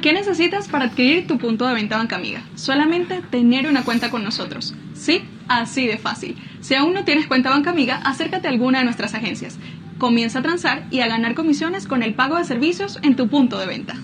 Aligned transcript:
¿Qué 0.00 0.12
necesitas 0.12 0.68
para 0.68 0.84
adquirir 0.84 1.26
tu 1.26 1.38
punto 1.38 1.66
de 1.66 1.74
venta 1.74 1.96
Banca 1.96 2.14
Amiga? 2.14 2.44
Solamente 2.54 3.20
tener 3.30 3.66
una 3.66 3.84
cuenta 3.84 4.10
con 4.10 4.22
nosotros. 4.22 4.76
Sí, 4.94 5.24
así 5.48 5.88
de 5.88 5.98
fácil. 5.98 6.36
Si 6.60 6.76
aún 6.76 6.94
no 6.94 7.04
tienes 7.04 7.26
cuenta 7.26 7.50
Banca 7.50 7.70
Amiga, 7.70 7.96
acércate 8.04 8.46
a 8.46 8.50
alguna 8.52 8.78
de 8.78 8.84
nuestras 8.84 9.14
agencias. 9.14 9.58
Comienza 9.98 10.38
a 10.38 10.42
transar 10.42 10.86
y 10.92 11.00
a 11.00 11.08
ganar 11.08 11.34
comisiones 11.34 11.88
con 11.88 12.04
el 12.04 12.14
pago 12.14 12.36
de 12.36 12.44
servicios 12.44 13.00
en 13.02 13.16
tu 13.16 13.26
punto 13.26 13.58
de 13.58 13.66
venta. 13.66 13.96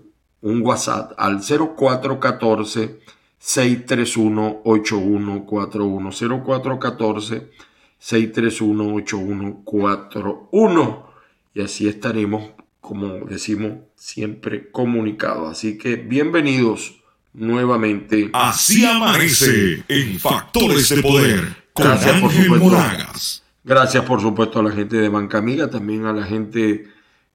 un 0.42 0.62
WhatsApp 0.62 1.12
al 1.18 1.42
0414 1.42 3.00
631 3.38 4.62
8141 4.64 6.12
0414 6.44 7.52
631 8.00 8.96
8141 8.96 11.08
y 11.54 11.62
así 11.62 11.88
estaremos 11.88 12.52
como 12.82 13.26
decimos 13.26 13.74
siempre 13.96 14.72
comunicados 14.72 15.52
así 15.52 15.78
que 15.78 15.98
bienvenidos 15.98 16.98
nuevamente. 17.38 18.30
Así 18.34 18.86
amanece 18.86 19.84
en 19.88 20.20
factores 20.20 20.90
de 20.90 21.02
poder 21.02 21.67
Gracias 21.78 22.22
por, 22.22 22.32
supuesto, 22.32 22.78
gracias 23.64 24.04
por 24.06 24.22
supuesto 24.22 24.60
a 24.60 24.64
la 24.64 24.72
gente 24.72 24.98
de 24.98 25.10
Banca 25.10 25.38
Amiga, 25.38 25.70
también 25.70 26.06
a 26.06 26.14
la 26.14 26.26
gente 26.26 26.88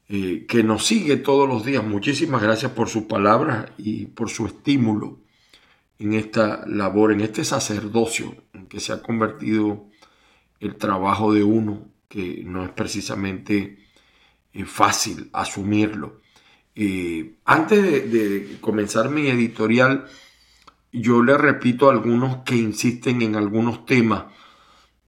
eh, 0.09 0.47
que 0.49 0.63
nos 0.65 0.85
sigue 0.85 1.17
todos 1.17 1.49
los 1.49 1.65
días. 1.65 1.85
Muchísimas 1.85 2.43
gracias 2.43 2.73
por 2.73 2.89
sus 2.89 3.05
palabras 3.05 3.71
y 3.79 4.07
por 4.07 4.31
su 4.31 4.47
estímulo 4.47 5.21
en 5.99 6.15
esta 6.15 6.65
labor, 6.67 7.13
en 7.13 7.21
este 7.21 7.45
sacerdocio 7.45 8.35
en 8.53 8.67
que 8.67 8.81
se 8.81 8.93
ha 8.93 9.03
convertido 9.03 9.87
el 10.61 10.77
trabajo 10.77 11.33
de 11.33 11.45
uno, 11.45 11.89
que 12.09 12.43
no 12.45 12.65
es 12.65 12.71
precisamente 12.71 13.79
eh, 14.53 14.65
fácil 14.65 15.31
asumirlo. 15.33 16.21
Eh, 16.75 17.37
antes 17.45 17.83
de, 17.83 18.01
de, 18.09 18.59
comenzar 18.61 19.11
mi 19.11 19.29
editorial, 19.29 20.07
yo 20.93 21.23
le 21.23 21.39
repito 21.39 21.89
a 21.89 21.93
algunos 21.93 22.39
que 22.45 22.57
insisten 22.57 23.23
en 23.23 23.37
algunos 23.37 23.87
temas 23.87 24.25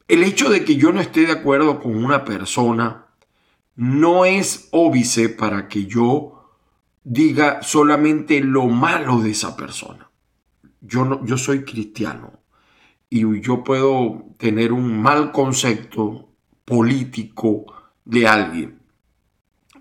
el 0.06 0.22
hecho 0.22 0.50
de 0.50 0.64
que 0.64 0.76
yo 0.76 0.92
no 0.92 1.00
esté 1.00 1.26
de 1.26 1.32
acuerdo 1.32 1.80
con 1.80 2.04
una 2.04 2.24
persona 2.24 3.06
no 3.76 4.24
es 4.24 4.68
óbice 4.70 5.28
para 5.28 5.66
que 5.66 5.86
yo 5.86 6.50
diga 7.02 7.62
solamente 7.62 8.40
lo 8.40 8.66
malo 8.66 9.20
de 9.20 9.30
esa 9.30 9.56
persona. 9.56 10.10
Yo, 10.80 11.04
no, 11.04 11.24
yo 11.24 11.38
soy 11.38 11.64
cristiano 11.64 12.40
y 13.08 13.40
yo 13.40 13.64
puedo 13.64 14.26
tener 14.38 14.72
un 14.72 15.00
mal 15.00 15.32
concepto 15.32 16.28
político 16.64 17.64
de 18.04 18.28
alguien, 18.28 18.80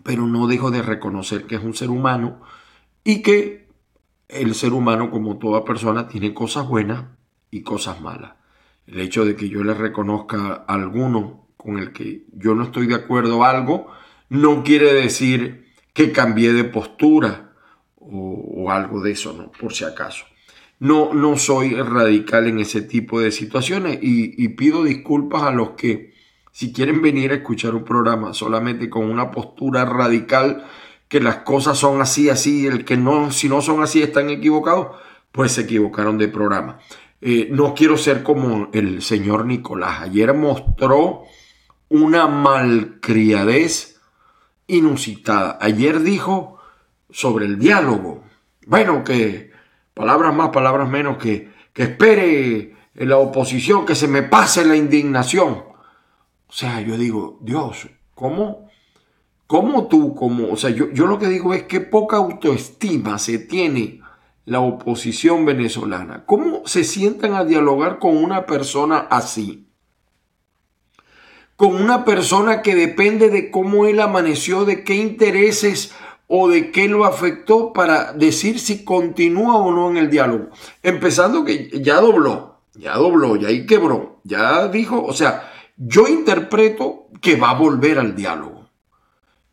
pero 0.04 0.26
no 0.26 0.48
dejo 0.48 0.72
de 0.72 0.82
reconocer 0.82 1.46
que 1.46 1.56
es 1.56 1.64
un 1.64 1.74
ser 1.74 1.90
humano 1.90 2.42
y 3.04 3.22
que 3.22 3.63
el 4.34 4.56
ser 4.56 4.74
humano, 4.74 5.12
como 5.12 5.38
toda 5.38 5.66
persona, 5.66 6.08
tiene 6.08 6.34
cosas 6.34 6.68
buenas 6.68 7.06
y 7.52 7.62
cosas 7.62 8.02
malas. 8.02 8.34
El 8.88 9.00
hecho 9.00 9.26
de 9.26 9.36
que 9.36 9.50
yo 9.50 9.64
le 9.64 9.74
reconozca 9.74 10.66
a 10.68 10.74
alguno 10.74 11.48
con 11.58 11.80
el 11.80 11.94
que 11.94 12.26
yo 12.34 12.56
no 12.56 12.64
estoy 12.64 12.88
de 12.88 12.96
acuerdo 12.96 13.44
algo, 13.44 13.88
no 14.30 14.64
quiere 14.64 14.94
decir 14.94 15.74
que 15.94 16.12
cambié 16.12 16.54
de 16.54 16.64
postura 16.66 17.54
o, 17.96 18.70
algo 18.70 19.02
de 19.02 19.12
eso, 19.12 19.34
¿no? 19.34 19.52
Por 19.52 19.74
si 19.74 19.86
acaso. 19.86 20.26
No, 20.80 21.14
no 21.14 21.38
soy 21.38 21.76
radical 21.76 22.48
en 22.48 22.60
ese 22.60 22.82
tipo 22.82 23.22
de 23.22 23.32
situaciones 23.32 24.00
y, 24.02 24.44
y 24.44 24.50
pido 24.50 24.84
disculpas 24.84 25.44
a 25.44 25.52
los 25.52 25.72
que 25.72 26.14
si 26.52 26.74
quieren 26.74 27.02
venir 27.02 27.32
a 27.32 27.36
escuchar 27.36 27.74
un 27.74 27.84
programa 27.84 28.34
solamente 28.34 28.90
con 28.90 29.10
una 29.10 29.32
postura 29.32 29.86
radical, 29.86 30.66
que 31.14 31.20
las 31.20 31.44
cosas 31.44 31.78
son 31.78 32.02
así, 32.02 32.32
así, 32.32 32.66
el 32.66 32.86
que 32.86 32.98
no, 32.98 33.30
si 33.30 33.48
no 33.48 33.62
son 33.62 33.84
así 33.84 34.02
están 34.02 34.32
equivocados, 34.32 34.98
pues 35.32 35.52
se 35.52 35.62
equivocaron 35.62 36.18
de 36.18 36.28
programa. 36.28 36.80
Eh, 37.22 37.50
no 37.52 37.76
quiero 37.76 37.98
ser 37.98 38.24
como 38.24 38.70
el 38.74 39.04
señor 39.04 39.46
Nicolás. 39.46 40.02
Ayer 40.02 40.34
mostró 40.34 41.26
una 41.88 42.26
malcriadez 42.26 44.02
inusitada. 44.66 45.60
Ayer 45.62 46.02
dijo 46.02 46.58
sobre 47.12 47.46
el 47.46 47.60
diálogo. 47.60 48.24
Bueno, 48.66 49.04
que 49.04 49.52
palabras 49.94 50.34
más, 50.34 50.50
palabras 50.50 50.90
menos, 50.90 51.18
que, 51.18 51.52
que 51.74 51.84
espere 51.84 52.76
en 52.96 53.10
la 53.10 53.18
oposición 53.18 53.86
que 53.86 53.94
se 53.94 54.08
me 54.08 54.24
pase 54.24 54.66
la 54.66 54.76
indignación. 54.76 55.64
O 56.48 56.52
sea, 56.52 56.82
yo 56.82 56.98
digo, 56.98 57.38
Dios, 57.40 57.88
¿cómo? 58.16 58.73
¿Cómo 59.54 59.86
tú, 59.86 60.16
como, 60.16 60.52
o 60.52 60.58
sea, 60.58 60.72
yo, 60.72 60.90
yo 60.94 61.06
lo 61.06 61.20
que 61.20 61.28
digo 61.28 61.54
es 61.54 61.62
que 61.62 61.80
poca 61.80 62.18
autoestima 62.18 63.20
se 63.20 63.38
tiene 63.38 64.02
la 64.46 64.62
oposición 64.62 65.46
venezolana? 65.46 66.26
¿Cómo 66.26 66.64
se 66.66 66.84
sientan 66.84 67.36
a 67.36 67.46
dialogar 67.46 68.00
con 68.00 68.18
una 68.18 68.48
persona 68.48 68.98
así? 69.12 69.68
Con 71.56 71.76
una 71.76 72.04
persona 72.04 72.64
que 72.64 72.74
depende 72.74 73.30
de 73.30 73.52
cómo 73.52 73.86
él 73.86 74.00
amaneció, 74.00 74.66
de 74.66 74.84
qué 74.84 74.96
intereses 74.96 75.94
o 76.26 76.50
de 76.50 76.72
qué 76.72 76.88
lo 76.88 77.06
afectó 77.06 77.74
para 77.74 78.12
decir 78.12 78.58
si 78.58 78.84
continúa 78.84 79.58
o 79.58 79.72
no 79.72 79.92
en 79.92 79.98
el 79.98 80.10
diálogo. 80.10 80.50
Empezando 80.82 81.46
que 81.46 81.70
ya 81.80 82.02
dobló, 82.02 82.62
ya 82.74 82.96
dobló, 82.96 83.36
ya 83.36 83.50
ahí 83.50 83.68
quebró, 83.68 84.20
ya 84.24 84.68
dijo, 84.68 85.04
o 85.04 85.14
sea, 85.14 85.52
yo 85.78 86.08
interpreto 86.08 87.08
que 87.22 87.36
va 87.36 87.52
a 87.52 87.60
volver 87.60 88.00
al 88.00 88.16
diálogo, 88.16 88.53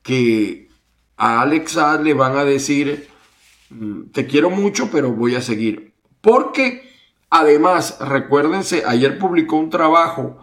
que 0.03 0.69
a 1.17 1.43
Alexa 1.43 2.01
le 2.01 2.15
van 2.15 2.37
a 2.37 2.45
decir, 2.45 3.11
Mm, 3.71 4.11
te 4.13 4.27
quiero 4.27 4.51
mucho, 4.51 4.91
pero 4.91 5.13
voy 5.13 5.37
a 5.37 5.41
seguir. 5.41 5.95
Porque 6.21 6.91
además, 7.31 7.99
recuérdense, 8.01 8.83
ayer 8.87 9.19
publicó 9.19 9.57
un 9.57 9.71
trabajo 9.71 10.39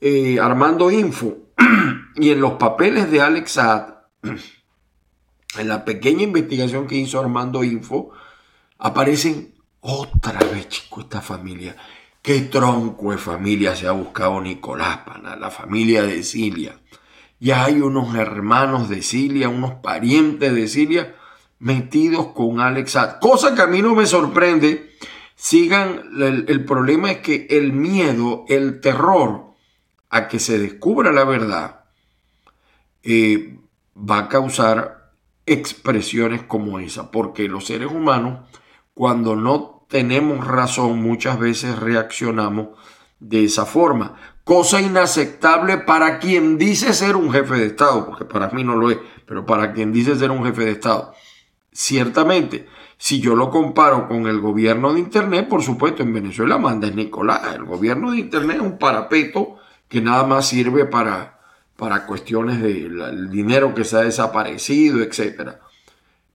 eh, 0.00 0.38
Armando 0.40 0.90
Info 0.90 1.36
y 2.16 2.30
en 2.30 2.40
los 2.40 2.54
papeles 2.54 3.10
de 3.10 3.20
Alex 3.20 3.58
en 5.58 5.68
la 5.68 5.84
pequeña 5.84 6.24
investigación 6.24 6.86
que 6.86 6.96
hizo 6.96 7.20
Armando 7.20 7.62
Info, 7.62 8.10
aparecen 8.78 9.54
otra 9.80 10.40
vez, 10.40 10.68
chico, 10.68 11.02
esta 11.02 11.20
familia. 11.20 11.76
Qué 12.20 12.40
tronco 12.42 13.12
de 13.12 13.18
familia 13.18 13.76
se 13.76 13.86
ha 13.86 13.92
buscado 13.92 14.40
Nicolás 14.40 14.98
Pana, 14.98 15.36
la 15.36 15.50
familia 15.50 16.02
de 16.02 16.22
Cilia. 16.22 16.80
Ya 17.44 17.66
hay 17.66 17.82
unos 17.82 18.14
hermanos 18.14 18.88
de 18.88 19.02
Cilia, 19.02 19.50
unos 19.50 19.72
parientes 19.74 20.54
de 20.54 20.66
Cilia 20.66 21.14
metidos 21.58 22.28
con 22.28 22.58
Alex 22.58 22.96
Cosa 23.20 23.54
que 23.54 23.60
a 23.60 23.66
mí 23.66 23.82
no 23.82 23.94
me 23.94 24.06
sorprende. 24.06 24.94
Sigan, 25.34 26.04
el, 26.22 26.64
problema 26.64 27.10
es 27.10 27.18
que 27.18 27.46
el 27.50 27.74
miedo, 27.74 28.46
el 28.48 28.80
terror 28.80 29.48
a 30.08 30.26
que 30.26 30.38
se 30.38 30.58
descubra 30.58 31.12
la 31.12 31.24
verdad, 31.24 31.84
eh, 33.02 33.58
va 33.94 34.20
a 34.20 34.28
causar 34.30 35.12
expresiones 35.44 36.44
como 36.44 36.78
esa, 36.78 37.10
porque 37.10 37.46
los 37.46 37.66
seres 37.66 37.92
humanos, 37.92 38.48
cuando 38.94 39.36
no 39.36 39.84
tenemos 39.90 40.46
razón, 40.46 41.02
muchas 41.02 41.38
veces 41.38 41.78
reaccionamos 41.78 42.68
de 43.20 43.44
esa 43.44 43.66
forma. 43.66 44.33
Cosa 44.44 44.82
inaceptable 44.82 45.78
para 45.78 46.18
quien 46.18 46.58
dice 46.58 46.92
ser 46.92 47.16
un 47.16 47.32
jefe 47.32 47.54
de 47.54 47.66
Estado, 47.66 48.04
porque 48.04 48.26
para 48.26 48.50
mí 48.50 48.62
no 48.62 48.76
lo 48.76 48.90
es, 48.90 48.98
pero 49.24 49.46
para 49.46 49.72
quien 49.72 49.90
dice 49.90 50.16
ser 50.16 50.30
un 50.30 50.44
jefe 50.44 50.66
de 50.66 50.72
Estado. 50.72 51.14
Ciertamente, 51.72 52.68
si 52.98 53.20
yo 53.20 53.34
lo 53.34 53.48
comparo 53.48 54.06
con 54.06 54.26
el 54.26 54.40
gobierno 54.40 54.92
de 54.92 55.00
Internet, 55.00 55.48
por 55.48 55.62
supuesto, 55.62 56.02
en 56.02 56.12
Venezuela 56.12 56.58
manda 56.58 56.86
es 56.86 56.94
Nicolás. 56.94 57.54
El 57.54 57.64
gobierno 57.64 58.10
de 58.10 58.18
Internet 58.18 58.56
es 58.56 58.62
un 58.62 58.78
parapeto 58.78 59.56
que 59.88 60.02
nada 60.02 60.24
más 60.24 60.46
sirve 60.46 60.84
para, 60.84 61.40
para 61.76 62.04
cuestiones 62.04 62.60
del 62.60 63.30
dinero 63.30 63.74
que 63.74 63.84
se 63.84 63.96
ha 63.96 64.00
desaparecido, 64.00 65.00
etc. 65.00 65.52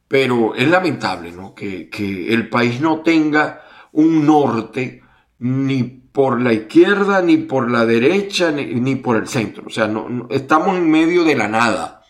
Pero 0.08 0.56
es 0.56 0.68
lamentable 0.68 1.32
¿no? 1.32 1.54
que, 1.54 1.90
que 1.90 2.34
el 2.34 2.50
país 2.50 2.82
no 2.82 3.02
tenga 3.02 3.62
un 3.92 4.26
norte 4.26 5.04
ni 5.40 5.84
por 5.84 6.42
la 6.42 6.54
izquierda, 6.54 7.22
ni 7.22 7.38
por 7.38 7.72
la 7.72 7.86
derecha, 7.86 8.52
ni, 8.52 8.96
por 8.96 9.16
el 9.16 9.28
centro. 9.28 9.64
O 9.68 9.70
sea, 9.70 9.88
no, 9.88 10.28
estamos 10.30 10.76
en 10.76 10.90
medio 10.90 11.24
de 11.24 11.36
la 11.36 11.48
nada, 11.48 12.04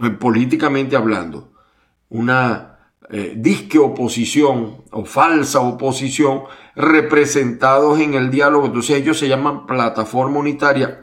eh, 0.00 0.10
políticamente 0.10 0.96
hablando. 0.96 1.52
Una 2.08 2.78
eh, 3.10 3.34
disque 3.36 3.78
oposición 3.78 4.84
o 4.90 5.04
falsa 5.04 5.60
oposición 5.60 6.44
representados 6.74 8.00
en 8.00 8.14
el 8.14 8.30
diálogo. 8.30 8.66
Entonces 8.66 8.96
ellos 8.96 9.18
se 9.18 9.28
llaman 9.28 9.66
plataforma 9.66 10.38
unitaria. 10.38 11.00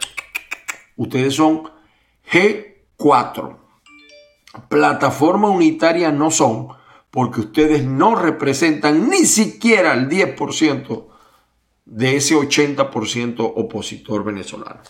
Ustedes 0.95 1.36
son 1.36 1.69
G4. 2.31 3.57
Plataforma 4.69 5.50
unitaria 5.50 6.12
no 6.12 6.31
son 6.31 6.69
porque 7.12 7.42
ustedes 7.42 7.84
no 7.84 8.16
representan 8.16 9.07
ni 9.10 9.25
siquiera 9.25 9.94
el 9.94 10.10
10% 10.10 11.17
de 11.88 12.18
ese 12.18 12.36
80% 12.36 13.54
opositor 13.56 14.24
venezolano. 14.24 14.81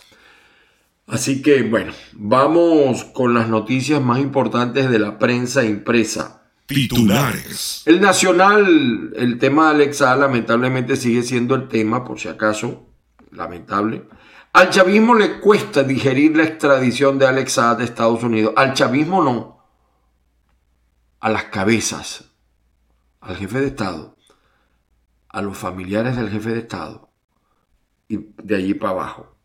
Así 1.06 1.40
que 1.40 1.62
bueno, 1.62 1.92
vamos 2.12 3.04
con 3.04 3.32
las 3.32 3.48
noticias 3.48 4.02
más 4.02 4.18
importantes 4.18 4.90
de 4.90 4.98
la 4.98 5.18
prensa 5.18 5.64
impresa. 5.64 6.42
Titulares. 6.66 7.82
El 7.86 8.00
Nacional, 8.00 9.12
el 9.16 9.38
tema 9.38 9.68
de 9.68 9.76
Alexa 9.76 10.14
lamentablemente 10.16 10.96
sigue 10.96 11.22
siendo 11.22 11.54
el 11.54 11.66
tema, 11.66 12.04
por 12.04 12.20
si 12.20 12.28
acaso, 12.28 12.90
lamentable. 13.30 14.04
Al 14.52 14.68
chavismo 14.68 15.14
le 15.14 15.40
cuesta 15.40 15.82
digerir 15.82 16.36
la 16.36 16.44
extradición 16.44 17.18
de 17.18 17.26
Alexa 17.26 17.74
de 17.74 17.84
Estados 17.84 18.22
Unidos. 18.22 18.52
Al 18.56 18.74
chavismo 18.74 19.22
no. 19.22 19.64
A 21.20 21.30
las 21.30 21.44
cabezas. 21.44 22.24
Al 23.20 23.36
jefe 23.36 23.60
de 23.60 23.68
Estado 23.68 24.17
a 25.28 25.42
los 25.42 25.56
familiares 25.56 26.16
del 26.16 26.30
jefe 26.30 26.50
de 26.50 26.58
Estado 26.60 27.10
y 28.08 28.18
de 28.42 28.56
allí 28.56 28.74
para 28.74 28.92
abajo. 28.92 29.38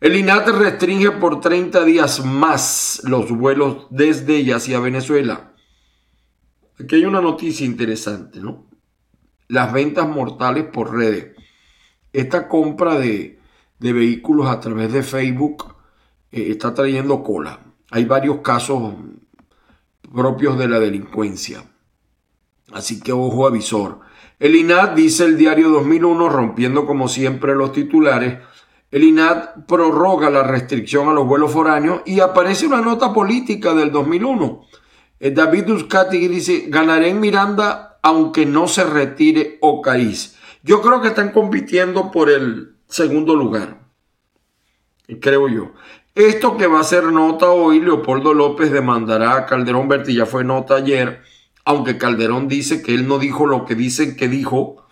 El 0.00 0.14
INAT 0.14 0.48
restringe 0.48 1.10
por 1.10 1.40
30 1.40 1.84
días 1.84 2.24
más 2.24 3.00
los 3.04 3.30
vuelos 3.30 3.88
desde 3.90 4.38
y 4.38 4.52
hacia 4.52 4.78
Venezuela. 4.78 5.54
Aquí 6.80 6.96
hay 6.96 7.04
una 7.04 7.20
noticia 7.20 7.66
interesante, 7.66 8.38
¿no? 8.38 8.68
Las 9.48 9.72
ventas 9.72 10.08
mortales 10.08 10.66
por 10.72 10.94
redes. 10.94 11.34
Esta 12.12 12.48
compra 12.48 12.96
de, 12.96 13.40
vehículos 13.80 14.46
a 14.46 14.60
través 14.60 14.92
de 14.92 15.02
Facebook 15.02 15.74
eh, 16.30 16.46
está 16.50 16.72
trayendo 16.74 17.24
cola. 17.24 17.58
Hay 17.90 18.04
varios 18.04 18.38
casos 18.38 18.94
propios 20.12 20.56
de 20.58 20.68
la 20.68 20.78
delincuencia. 20.78 21.64
Así 22.70 23.00
que 23.00 23.12
ojo 23.12 23.48
avisor. 23.48 24.00
El 24.38 24.54
INAD, 24.54 24.90
dice 24.90 25.24
el 25.24 25.36
diario 25.36 25.68
2001, 25.70 26.28
rompiendo 26.28 26.86
como 26.86 27.08
siempre 27.08 27.54
los 27.54 27.72
titulares, 27.72 28.38
el 28.90 29.02
INAD 29.02 29.66
prorroga 29.66 30.30
la 30.30 30.44
restricción 30.44 31.08
a 31.08 31.12
los 31.12 31.26
vuelos 31.26 31.52
foráneos 31.52 32.02
y 32.06 32.20
aparece 32.20 32.66
una 32.66 32.80
nota 32.80 33.12
política 33.12 33.74
del 33.74 33.90
2001. 33.90 34.64
Eh, 35.20 35.30
David 35.32 35.64
Ducati 35.64 36.28
dice, 36.28 36.66
ganaré 36.68 37.08
en 37.08 37.20
Miranda 37.20 37.98
aunque 38.02 38.46
no 38.46 38.68
se 38.68 38.84
retire 38.84 39.58
Ocariz. 39.60 40.36
Yo 40.62 40.80
creo 40.82 41.00
que 41.00 41.08
están 41.08 41.32
compitiendo 41.32 42.10
por 42.10 42.30
el 42.30 42.76
segundo 42.88 43.34
lugar, 43.34 43.80
creo 45.20 45.48
yo. 45.48 45.72
Esto 46.14 46.56
que 46.56 46.66
va 46.66 46.80
a 46.80 46.84
ser 46.84 47.04
nota 47.04 47.50
hoy, 47.50 47.80
Leopoldo 47.80 48.34
López 48.34 48.70
demandará 48.70 49.36
a 49.36 49.46
Calderón 49.46 49.88
Berti, 49.88 50.14
ya 50.14 50.26
fue 50.26 50.44
nota 50.44 50.76
ayer, 50.76 51.22
aunque 51.68 51.98
Calderón 51.98 52.48
dice 52.48 52.80
que 52.80 52.94
él 52.94 53.06
no 53.06 53.18
dijo 53.18 53.46
lo 53.46 53.66
que 53.66 53.74
dicen 53.74 54.16
que 54.16 54.26
dijo. 54.26 54.86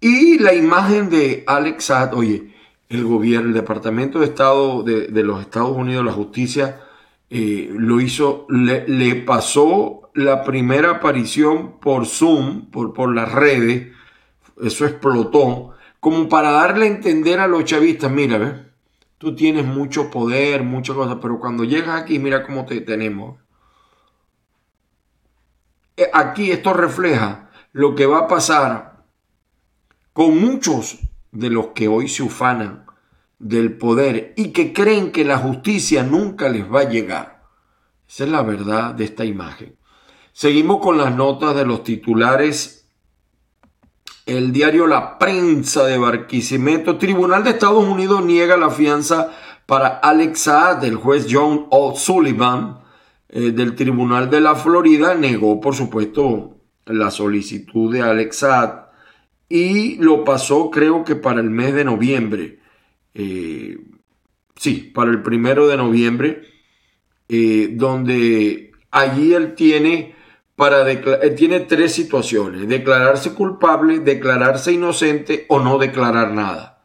Y 0.00 0.38
la 0.38 0.54
imagen 0.54 1.10
de 1.10 1.44
Alex 1.46 1.84
Saad, 1.84 2.14
oye, 2.14 2.54
el 2.88 3.04
gobierno, 3.04 3.48
el 3.48 3.54
Departamento 3.54 4.20
de 4.20 4.24
Estado 4.24 4.82
de, 4.82 5.22
los 5.22 5.42
Estados 5.42 5.76
Unidos, 5.76 6.06
la 6.06 6.12
justicia, 6.12 6.80
eh, 7.28 7.68
lo 7.70 8.00
hizo, 8.00 8.46
le, 8.48 9.14
pasó 9.26 10.10
la 10.14 10.42
primera 10.42 10.92
aparición 10.92 11.78
por 11.80 12.06
Zoom, 12.06 12.70
por, 12.70 12.94
por 12.94 13.14
las 13.14 13.30
redes, 13.30 13.92
eso 14.62 14.86
explotó, 14.86 15.72
como 16.00 16.30
para 16.30 16.50
darle 16.50 16.86
a 16.86 16.88
entender 16.88 17.40
a 17.40 17.46
los 17.46 17.64
chavistas, 17.64 18.10
mira, 18.10 18.38
¿ves? 18.38 18.54
tú 19.18 19.34
tienes 19.34 19.66
mucho 19.66 20.10
poder, 20.10 20.62
muchas 20.62 20.96
cosas, 20.96 21.18
pero 21.20 21.38
cuando 21.38 21.64
llegas 21.64 22.00
aquí, 22.00 22.18
mira 22.18 22.42
cómo 22.42 22.64
te 22.64 22.80
tenemos. 22.80 23.36
Eh, 25.98 26.08
aquí 26.12 26.52
esto 26.52 26.72
refleja 26.72 27.50
lo 27.72 27.96
que 27.96 28.06
va 28.06 28.20
a 28.20 28.28
pasar 28.28 29.02
con 30.12 30.40
muchos 30.40 30.98
de 31.32 31.50
los 31.50 31.68
que 31.68 31.88
hoy 31.88 32.08
se 32.08 32.22
ufanan 32.22 32.86
del 33.40 33.76
poder 33.76 34.32
y 34.36 34.52
que 34.52 34.72
creen 34.72 35.10
que 35.10 35.24
la 35.24 35.38
justicia 35.38 36.04
nunca 36.04 36.48
les 36.48 36.72
va 36.72 36.82
a 36.82 36.88
llegar. 36.88 37.42
Esa 38.08 38.24
es 38.24 38.30
la 38.30 38.42
verdad 38.42 38.94
de 38.94 39.04
esta 39.04 39.24
imagen. 39.24 39.76
Seguimos 40.32 40.78
con 40.80 40.98
las 40.98 41.16
notas 41.16 41.56
de 41.56 41.66
los 41.66 41.82
titulares. 41.82 42.88
El 44.24 44.52
diario 44.52 44.86
La 44.86 45.18
Prensa 45.18 45.84
de 45.84 45.98
Barquisimeto. 45.98 46.96
Tribunal 46.96 47.42
de 47.42 47.50
Estados 47.50 47.84
Unidos 47.84 48.24
niega 48.24 48.56
la 48.56 48.70
fianza 48.70 49.32
para 49.66 49.88
Alex 49.88 50.42
Saad, 50.42 50.76
del 50.76 50.94
juez 50.94 51.26
John 51.28 51.66
O'Sullivan 51.70 52.87
eh, 53.30 53.50
del 53.50 53.74
Tribunal 53.74 54.30
de 54.30 54.40
la 54.40 54.54
Florida 54.54 55.14
negó, 55.14 55.60
por 55.60 55.74
supuesto, 55.74 56.56
la 56.86 57.10
solicitud 57.10 57.92
de 57.92 58.00
Alex 58.00 58.46
y 59.50 59.96
lo 59.96 60.24
pasó 60.24 60.70
creo 60.70 61.04
que 61.04 61.14
para 61.14 61.40
el 61.40 61.50
mes 61.50 61.74
de 61.74 61.84
noviembre. 61.84 62.58
Eh, 63.12 63.78
sí, 64.56 64.90
para 64.94 65.10
el 65.10 65.22
primero 65.22 65.66
de 65.66 65.76
noviembre, 65.76 66.42
eh, 67.28 67.70
donde 67.72 68.72
allí 68.90 69.34
él 69.34 69.54
tiene, 69.54 70.14
para 70.56 70.86
tiene 71.36 71.60
tres 71.60 71.92
situaciones, 71.92 72.66
declararse 72.66 73.34
culpable, 73.34 73.98
declararse 73.98 74.72
inocente 74.72 75.44
o 75.48 75.60
no 75.60 75.76
declarar 75.76 76.32
nada. 76.32 76.82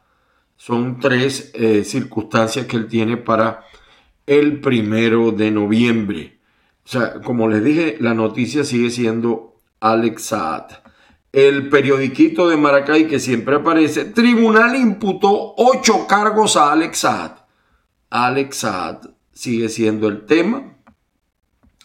Son 0.56 1.00
tres 1.00 1.52
circunstancias 1.84 2.66
que 2.66 2.76
él 2.76 2.86
tiene 2.86 3.16
para 3.16 3.64
el 4.26 4.60
primero 4.60 5.32
de 5.32 5.50
noviembre. 5.50 6.33
O 6.84 6.88
sea, 6.88 7.20
como 7.20 7.48
les 7.48 7.64
dije, 7.64 7.96
la 8.00 8.14
noticia 8.14 8.64
sigue 8.64 8.90
siendo 8.90 9.56
Alex 9.80 10.22
Saad. 10.22 10.64
El 11.32 11.68
periodiquito 11.68 12.48
de 12.48 12.56
Maracay 12.56 13.08
que 13.08 13.18
siempre 13.18 13.56
aparece, 13.56 14.04
tribunal 14.04 14.76
imputó 14.76 15.54
ocho 15.56 16.06
cargos 16.06 16.56
a 16.56 16.72
Alex 16.72 16.98
Saad. 16.98 17.32
Alex 18.10 18.56
Saad 18.58 18.98
sigue 19.32 19.68
siendo 19.68 20.08
el 20.08 20.26
tema. 20.26 20.76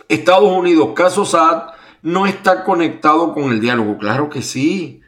Estados 0.07 0.51
Unidos, 0.51 0.89
caso 0.95 1.25
Saad, 1.25 1.73
no 2.01 2.25
está 2.25 2.63
conectado 2.63 3.33
con 3.33 3.51
el 3.51 3.61
diálogo. 3.61 3.97
Claro 3.97 4.29
que 4.29 4.41
sí. 4.41 5.01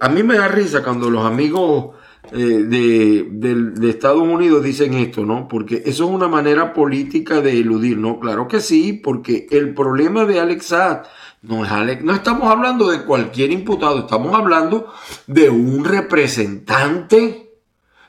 A 0.00 0.08
mí 0.08 0.22
me 0.22 0.36
da 0.36 0.48
risa 0.48 0.82
cuando 0.82 1.08
los 1.08 1.24
amigos 1.24 1.94
eh, 2.32 2.36
de, 2.36 3.88
Estados 3.88 4.22
Unidos 4.22 4.62
dicen 4.62 4.94
esto, 4.94 5.24
¿no? 5.24 5.48
Porque 5.48 5.82
eso 5.86 6.04
es 6.04 6.10
una 6.10 6.28
manera 6.28 6.72
política 6.72 7.40
de 7.40 7.58
eludir, 7.58 7.96
¿no? 7.98 8.20
Claro 8.20 8.48
que 8.48 8.60
sí, 8.60 8.92
porque 8.92 9.46
el 9.50 9.74
problema 9.74 10.24
de 10.24 10.40
Alex 10.40 10.66
Saad 10.66 11.02
no 11.42 11.64
es 11.64 11.70
Alex, 11.70 12.02
no 12.04 12.12
estamos 12.14 12.50
hablando 12.50 12.90
de 12.90 13.04
cualquier 13.04 13.52
imputado, 13.52 14.00
estamos 14.00 14.34
hablando 14.34 14.92
de 15.26 15.48
un 15.48 15.84
representante, 15.84 17.52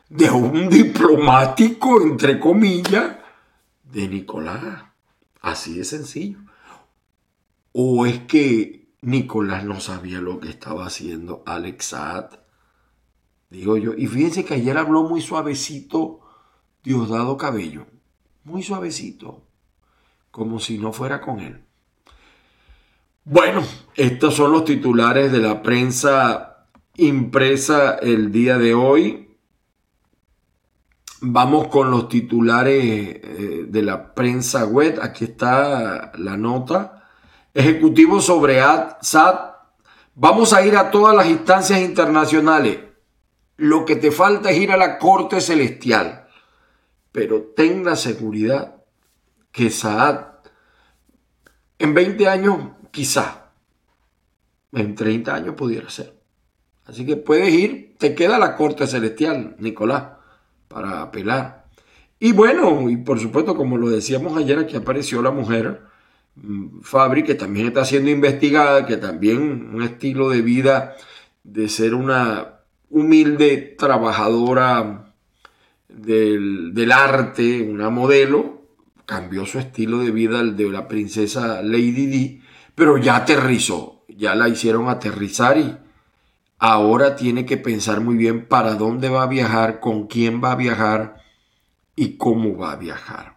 de 0.10 0.30
un 0.30 0.70
diplomático, 0.70 2.02
entre 2.02 2.40
comillas, 2.40 3.18
de 3.84 4.08
Nicolás. 4.08 4.84
Así 5.42 5.78
de 5.78 5.86
sencillo. 5.86 6.40
¿O 7.72 8.06
es 8.06 8.20
que 8.20 8.90
Nicolás 9.02 9.64
no 9.64 9.80
sabía 9.80 10.20
lo 10.20 10.40
que 10.40 10.50
estaba 10.50 10.86
haciendo 10.86 11.44
Alex 11.46 11.86
Saad? 11.86 12.39
Digo 13.50 13.78
yo. 13.78 13.94
Y 13.98 14.08
fíjense 14.08 14.46
que 14.46 14.56
ayer 14.56 14.78
habló 14.78 15.04
muy 15.04 15.22
suavecito 15.22 16.22
Diosdado 16.84 17.38
Cabello, 17.38 17.86
muy 18.44 18.64
suavecito, 18.64 19.44
como 20.32 20.60
si 20.60 20.78
no 20.78 20.94
fuera 20.94 21.20
con 21.22 21.40
él. 21.40 21.66
Bueno, 23.26 23.64
estos 23.96 24.34
son 24.34 24.52
los 24.52 24.66
titulares 24.66 25.32
de 25.32 25.40
la 25.40 25.62
prensa 25.62 26.66
impresa 26.96 27.96
el 27.96 28.32
día 28.32 28.58
de 28.58 28.74
hoy. 28.74 29.38
Vamos 31.22 31.68
con 31.68 31.92
los 31.92 32.08
titulares 32.08 32.84
eh, 32.84 33.66
de 33.68 33.82
la 33.84 34.14
prensa 34.16 34.66
web. 34.66 35.00
Aquí 35.02 35.26
está 35.26 36.14
la 36.18 36.38
nota. 36.38 37.08
Ejecutivo 37.54 38.22
sobre 38.22 38.62
SAT. 39.02 39.56
Vamos 40.16 40.54
a 40.54 40.66
ir 40.66 40.78
a 40.78 40.90
todas 40.90 41.16
las 41.16 41.28
instancias 41.28 41.82
internacionales. 41.82 42.80
Lo 43.60 43.84
que 43.84 43.98
te 43.98 44.10
falta 44.10 44.52
es 44.52 44.58
ir 44.58 44.72
a 44.72 44.78
la 44.78 44.98
Corte 44.98 45.42
Celestial. 45.42 46.28
Pero 47.12 47.52
ten 47.56 47.84
la 47.84 47.98
seguridad 47.98 48.84
que 49.52 49.70
SAT 49.70 50.48
en 51.78 51.94
20 51.94 52.28
años 52.30 52.58
quizá, 52.92 53.52
en 54.72 54.96
30 54.96 55.36
años 55.36 55.56
pudiera 55.56 55.90
ser. 55.90 56.14
Así 56.86 57.06
que 57.06 57.18
puedes 57.18 57.54
ir, 57.54 57.96
te 57.98 58.16
queda 58.16 58.40
la 58.40 58.56
Corte 58.56 58.88
Celestial, 58.88 59.58
Nicolás, 59.60 60.04
para 60.70 61.02
apelar. 61.02 61.66
Y 62.18 62.32
bueno, 62.32 62.90
y 62.90 62.96
por 62.96 63.20
supuesto, 63.20 63.56
como 63.58 63.78
lo 63.78 63.90
decíamos 63.90 64.38
ayer, 64.38 64.58
aquí 64.58 64.78
apareció 64.78 65.22
la 65.22 65.32
mujer, 65.32 65.82
mm, 66.36 66.80
Fabri, 66.82 67.24
que 67.24 67.36
también 67.36 67.68
está 67.68 67.84
siendo 67.84 68.10
investigada, 68.10 68.86
que 68.86 68.96
también 68.96 69.74
un 69.76 69.84
estilo 69.84 70.30
de 70.30 70.42
vida 70.42 70.96
de 71.44 71.68
ser 71.68 71.94
una 71.94 72.59
humilde 72.90 73.76
trabajadora 73.78 75.14
del, 75.88 76.74
del 76.74 76.92
arte, 76.92 77.62
una 77.62 77.90
modelo, 77.90 78.62
cambió 79.06 79.46
su 79.46 79.60
estilo 79.60 80.00
de 80.00 80.12
vida 80.12 80.40
al 80.40 80.56
de 80.56 80.70
la 80.70 80.88
princesa 80.88 81.62
Lady 81.62 82.06
Di 82.06 82.42
pero 82.80 82.98
ya 82.98 83.18
aterrizó, 83.18 84.06
ya 84.08 84.36
la 84.36 84.48
hicieron 84.48 84.88
aterrizar 84.88 85.58
y 85.58 85.76
ahora 86.60 87.18
tiene 87.18 87.46
que 87.46 87.58
pensar 87.58 88.00
muy 88.00 88.16
bien 88.16 88.48
para 88.48 88.76
dónde 88.76 89.10
va 89.10 89.24
a 89.24 89.28
viajar, 89.28 89.82
con 89.82 90.08
quién 90.08 90.42
va 90.42 90.54
a 90.54 90.56
viajar 90.56 91.18
y 91.98 92.16
cómo 92.16 92.58
va 92.58 92.72
a 92.72 92.78
viajar. 92.78 93.36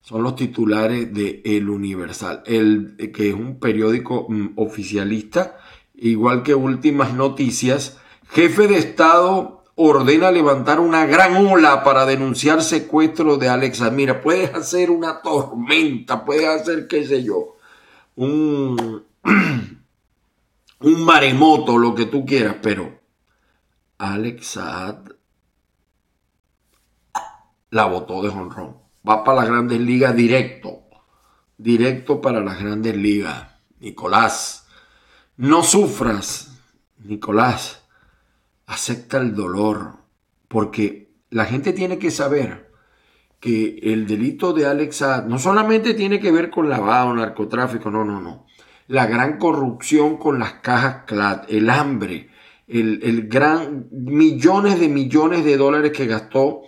Son 0.00 0.22
los 0.22 0.36
titulares 0.36 1.12
de 1.12 1.42
El 1.44 1.68
Universal, 1.68 2.44
el, 2.46 2.94
que 3.12 3.30
es 3.30 3.34
un 3.34 3.58
periódico 3.58 4.26
mm, 4.28 4.52
oficialista, 4.54 5.58
igual 5.96 6.44
que 6.44 6.54
Últimas 6.54 7.14
Noticias. 7.14 7.98
Jefe 8.30 8.68
de 8.68 8.78
Estado 8.78 9.64
ordena 9.76 10.30
levantar 10.30 10.80
una 10.80 11.06
gran 11.06 11.36
ola 11.46 11.84
para 11.84 12.06
denunciar 12.06 12.62
secuestro 12.62 13.36
de 13.36 13.48
Alexa. 13.48 13.90
Mira, 13.90 14.20
puedes 14.20 14.54
hacer 14.54 14.90
una 14.90 15.20
tormenta, 15.20 16.24
puedes 16.24 16.48
hacer 16.48 16.88
qué 16.88 17.06
sé 17.06 17.22
yo 17.22 17.56
un, 18.16 19.04
maremoto, 20.80 21.76
lo 21.76 21.94
que 21.94 22.06
tú 22.06 22.24
quieras, 22.24 22.56
pero 22.62 22.98
Alex 23.98 24.46
Saad 24.46 24.96
la 27.70 27.84
votó 27.84 28.22
de 28.22 28.30
jonrón. 28.30 28.78
Va 29.06 29.22
para 29.22 29.40
las 29.40 29.48
grandes 29.48 29.80
ligas 29.80 30.16
directo. 30.16 30.84
Directo 31.58 32.22
para 32.22 32.40
las 32.40 32.58
grandes 32.58 32.96
ligas. 32.96 33.48
Nicolás, 33.80 34.66
no 35.36 35.62
sufras. 35.62 36.58
Nicolás, 36.98 37.85
acepta 38.66 39.18
el 39.18 39.34
dolor. 39.34 39.96
Porque 40.48 41.10
la 41.30 41.44
gente 41.44 41.72
tiene 41.72 41.98
que 41.98 42.10
saber 42.10 42.70
que 43.40 43.78
el 43.82 44.06
delito 44.06 44.52
de 44.52 44.66
Alex 44.66 45.04
no 45.26 45.38
solamente 45.38 45.94
tiene 45.94 46.20
que 46.20 46.32
ver 46.32 46.50
con 46.50 46.68
lavado, 46.68 47.14
narcotráfico, 47.14 47.90
no, 47.90 48.04
no, 48.04 48.20
no. 48.20 48.46
La 48.88 49.06
gran 49.06 49.38
corrupción 49.38 50.16
con 50.16 50.38
las 50.38 50.54
cajas 50.54 51.04
CLAD, 51.06 51.44
el 51.48 51.70
hambre, 51.70 52.30
el, 52.68 53.00
el 53.02 53.28
gran 53.28 53.88
millones 53.90 54.80
de 54.80 54.88
millones 54.88 55.44
de 55.44 55.56
dólares 55.56 55.92
que 55.92 56.06
gastó, 56.06 56.62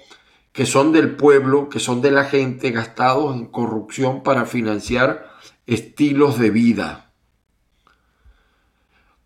que 0.52 0.66
son 0.66 0.92
del 0.92 1.14
pueblo, 1.14 1.68
que 1.68 1.78
son 1.78 2.00
de 2.02 2.10
la 2.10 2.24
gente, 2.24 2.70
gastados 2.70 3.36
en 3.36 3.46
corrupción 3.46 4.22
para 4.22 4.44
financiar 4.44 5.30
estilos 5.66 6.38
de 6.38 6.50
vida. 6.50 7.12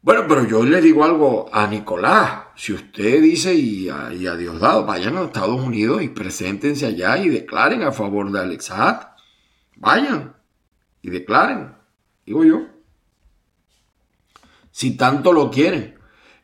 Bueno, 0.02 0.24
pero 0.28 0.44
yo 0.46 0.64
le 0.64 0.80
digo 0.80 1.04
algo 1.04 1.48
a 1.52 1.66
Nicolás. 1.66 2.41
Si 2.54 2.72
usted 2.72 3.22
dice 3.22 3.54
y 3.54 3.88
a, 3.88 4.10
Diosdado, 4.10 4.84
vayan 4.84 5.16
a 5.16 5.24
Estados 5.24 5.60
Unidos 5.60 6.02
y 6.02 6.08
preséntense 6.08 6.86
allá 6.86 7.16
y 7.18 7.28
declaren 7.28 7.82
a 7.82 7.92
favor 7.92 8.30
de 8.30 8.40
Alex 8.40 8.72
Vayan 9.76 10.36
y 11.00 11.10
declaren, 11.10 11.74
digo 12.24 12.44
yo. 12.44 12.66
Si 14.70 14.96
tanto 14.96 15.32
lo 15.32 15.50
quieren. 15.50 15.98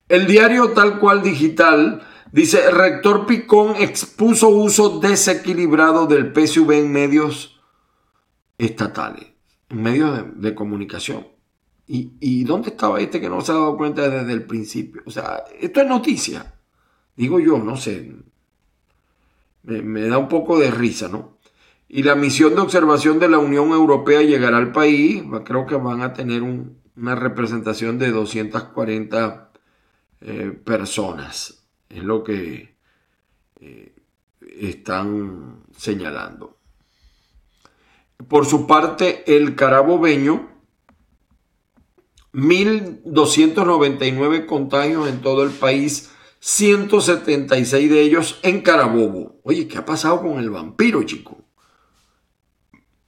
El 0.09 0.27
diario 0.27 0.73
tal 0.73 0.99
cual 0.99 1.23
digital 1.23 2.03
dice, 2.33 2.71
rector 2.71 3.27
Picón 3.27 3.77
expuso 3.77 4.49
uso 4.49 5.01
desequilibrado 5.01 6.07
del 6.07 6.33
PSV 6.33 6.73
en 6.73 6.93
medios 6.93 7.61
estatales, 8.57 9.27
en 9.69 9.83
medios 9.83 10.25
de 10.35 10.55
comunicación. 10.55 11.38
¿Y, 11.91 12.45
dónde 12.45 12.69
estaba 12.69 13.01
este 13.01 13.19
que 13.19 13.31
no 13.31 13.41
se 13.41 13.51
ha 13.51 13.55
dado 13.55 13.77
cuenta 13.79 14.11
desde 14.11 14.33
el 14.33 14.45
principio? 14.45 15.03
O 15.07 15.11
sea, 15.11 15.45
esto 15.59 15.81
es 15.81 15.89
noticia. 15.89 16.55
Digo 17.17 17.41
yo, 17.41 17.59
no 17.59 17.79
sé. 17.79 18.15
Me, 19.63 20.03
da 20.03 20.19
un 20.19 20.29
poco 20.29 20.59
de 20.59 20.71
risa, 20.71 21.09
¿no? 21.09 21.39
Y 21.89 22.03
la 22.03 22.15
misión 22.15 22.55
de 22.55 22.61
observación 22.61 23.19
de 23.19 23.31
la 23.31 23.39
Unión 23.39 23.71
Europea 23.71 24.21
llegará 24.21 24.59
al 24.59 24.71
país. 24.73 25.23
Creo 25.47 25.65
que 25.67 25.77
van 25.77 26.03
a 26.03 26.13
tener 26.13 26.43
una 26.43 27.15
representación 27.15 27.99
de 27.99 28.11
240 28.11 29.51
eh, 30.21 30.61
personas. 30.63 31.65
Es 31.89 32.05
lo 32.05 32.23
que 32.23 32.77
eh, 33.61 33.95
están 34.43 35.63
señalando. 35.75 36.59
Por 38.29 38.45
su 38.45 38.67
parte, 38.67 39.25
el 39.35 39.55
carabobeño 39.55 40.58
1.299 42.33 44.47
contagios 44.47 45.09
en 45.09 45.21
todo 45.21 45.45
el 45.45 45.51
país, 45.51 46.11
176 46.41 47.91
de 47.91 48.03
ellos 48.03 48.39
en 48.43 48.61
Carabobo. 48.61 49.41
Oye, 49.45 49.67
¿qué 49.67 49.79
ha 49.79 49.85
pasado 49.85 50.23
con 50.23 50.39
el 50.39 50.51
vampiro, 50.51 51.03
chico? 51.05 51.39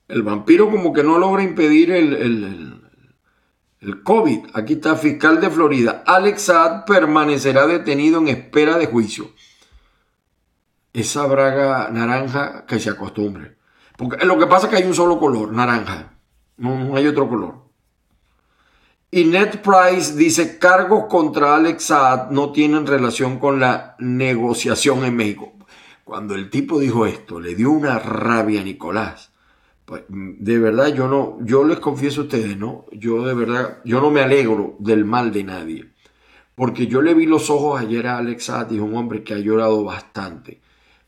El 0.09 0.23
vampiro 0.23 0.71
como 0.71 0.93
que 0.93 1.05
no 1.05 1.19
logra 1.19 1.43
impedir 1.43 1.93
el, 1.93 2.15
el, 2.15 2.83
el 3.81 4.03
COVID. 4.03 4.47
Aquí 4.55 4.75
está, 4.75 4.97
fiscal 4.97 5.41
de 5.41 5.51
Florida. 5.51 6.03
Alex 6.07 6.43
Saad 6.43 6.85
permanecerá 6.85 7.67
detenido 7.67 8.19
en 8.19 8.29
espera 8.29 8.79
de 8.79 8.87
juicio. 8.87 9.31
Esa 10.93 11.27
braga 11.27 11.89
naranja 11.91 12.67
que 12.67 12.81
se 12.81 12.91
acostumbre. 12.91 13.57
Porque 13.97 14.25
lo 14.25 14.39
que 14.39 14.47
pasa 14.47 14.67
es 14.67 14.71
que 14.71 14.79
hay 14.79 14.89
un 14.89 14.95
solo 14.95 15.21
color, 15.21 15.53
naranja. 15.53 16.15
no 16.57 16.97
hay 16.97 17.07
otro 17.07 17.29
color. 17.29 17.60
Y 19.13 19.25
Net 19.25 19.61
Price 19.61 20.15
dice, 20.15 20.59
cargos 20.59 21.07
contra 21.09 21.57
Alex 21.57 21.83
Saad 21.83 22.31
no 22.31 22.53
tienen 22.53 22.87
relación 22.87 23.41
con 23.41 23.59
la 23.59 23.97
negociación 23.99 25.05
en 25.05 25.17
México. 25.17 25.53
Cuando 26.05 26.37
el 26.37 26.49
tipo 26.49 26.79
dijo 26.79 27.07
esto, 27.07 27.41
le 27.41 27.57
dio 27.57 27.73
una 27.73 27.99
rabia 27.99 28.61
a 28.61 28.65
Nicolás. 28.65 29.33
Pues, 29.85 30.05
de 30.09 30.59
verdad, 30.61 30.95
yo 30.95 31.09
no, 31.09 31.39
yo 31.41 31.65
les 31.65 31.81
confieso 31.81 32.21
a 32.21 32.25
ustedes, 32.25 32.57
¿no? 32.57 32.85
Yo 32.93 33.27
de 33.27 33.35
verdad, 33.35 33.79
yo 33.85 34.01
no 34.01 34.13
me 34.13 34.21
alegro 34.21 34.77
del 34.79 35.05
mal 35.05 35.33
de 35.33 35.43
nadie. 35.43 35.91
Porque 36.55 36.87
yo 36.87 37.03
le 37.03 37.15
vi 37.15 37.27
los 37.27 37.51
ojos 37.51 37.81
ayer 37.81 38.07
a 38.07 38.19
Alex 38.19 38.45
Saad 38.45 38.71
y 38.71 38.77
es 38.77 38.81
un 38.81 38.95
hombre 38.95 39.25
que 39.25 39.35
ha 39.35 39.39
llorado 39.39 39.83
bastante. 39.83 40.61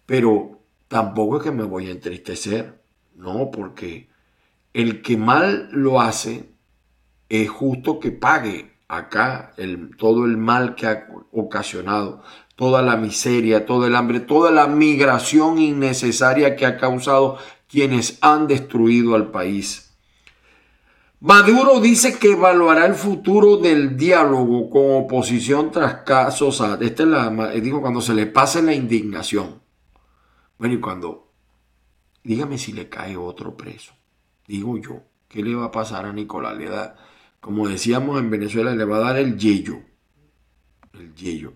Pero 0.07 0.59
tampoco 0.89 1.37
es 1.37 1.45
que 1.45 1.53
me 1.53 1.63
voy 1.63 1.87
a 1.87 1.93
entristecer, 1.93 2.83
no, 3.15 3.53
porque 3.53 4.09
el 4.73 5.03
que 5.03 5.17
mal 5.17 5.69
lo 5.71 6.01
hace 6.01 6.52
es 7.33 7.49
justo 7.49 7.99
que 7.99 8.11
pague 8.11 8.75
acá 8.89 9.55
el, 9.57 9.97
todo 9.97 10.27
el 10.27 10.37
mal 10.37 10.75
que 10.75 10.87
ha 10.87 11.07
ocasionado, 11.33 12.23
toda 12.57 12.83
la 12.83 12.99
miseria, 12.99 13.65
todo 13.65 13.87
el 13.87 13.97
hambre, 13.97 14.21
toda 14.21 14.51
la 14.51 14.67
migración 14.67 15.59
innecesaria 15.59 16.57
que 16.57 16.67
ha 16.67 16.77
causado 16.77 17.39
quienes 17.69 18.19
han 18.21 18.49
destruido 18.49 19.15
al 19.15 19.31
país. 19.31 19.95
Maduro 21.21 21.81
dice 21.81 22.19
que 22.19 22.33
evaluará 22.33 22.85
el 22.85 22.95
futuro 22.95 23.57
del 23.57 23.97
diálogo 23.97 24.69
con 24.69 25.05
oposición 25.05 25.71
tras 25.71 26.03
casos. 26.03 26.63
Esta 26.81 27.03
es 27.03 27.09
la, 27.09 27.31
dijo 27.53 27.81
cuando 27.81 28.03
se 28.03 28.13
le 28.13 28.27
pase 28.27 28.61
la 28.61 28.75
indignación. 28.75 29.63
Bueno, 30.59 30.75
y 30.75 30.81
cuando, 30.81 31.33
dígame 32.23 32.59
si 32.59 32.73
le 32.73 32.91
cae 32.91 33.17
otro 33.17 33.57
preso, 33.57 33.95
digo 34.47 34.77
yo, 34.77 35.05
¿qué 35.29 35.43
le 35.43 35.55
va 35.55 35.67
a 35.67 35.71
pasar 35.71 36.05
a 36.05 36.13
Nicolás? 36.13 36.59
Le 36.59 36.69
da, 36.69 36.97
como 37.43 37.69
decíamos 37.69 38.21
en 38.21 38.31
Venezuela, 38.31 38.73
le 38.73 38.85
va 38.85 38.99
a 38.99 39.01
dar 39.01 39.17
el 39.19 39.37
yello. 39.37 39.81
El 40.95 41.13
yello. 41.17 41.55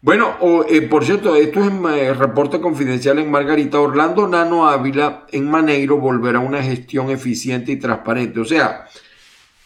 Bueno, 0.00 0.34
eh, 0.66 0.80
por 0.80 1.04
cierto, 1.04 1.36
esto 1.36 1.62
es 1.62 1.70
eh, 1.70 2.14
reporte 2.14 2.58
confidencial 2.58 3.18
en 3.18 3.30
Margarita. 3.30 3.78
Orlando 3.78 4.26
Nano 4.26 4.66
Ávila 4.66 5.26
en 5.30 5.50
Maneiro 5.50 5.98
volverá 5.98 6.38
a 6.38 6.42
una 6.42 6.62
gestión 6.62 7.10
eficiente 7.10 7.70
y 7.72 7.76
transparente. 7.76 8.40
O 8.40 8.46
sea, 8.46 8.86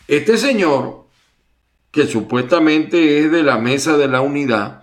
Este 0.08 0.36
señor, 0.38 1.06
que 1.92 2.08
supuestamente 2.08 3.20
es 3.20 3.30
de 3.30 3.44
la 3.44 3.58
mesa 3.58 3.96
de 3.96 4.08
la 4.08 4.22
unidad, 4.22 4.82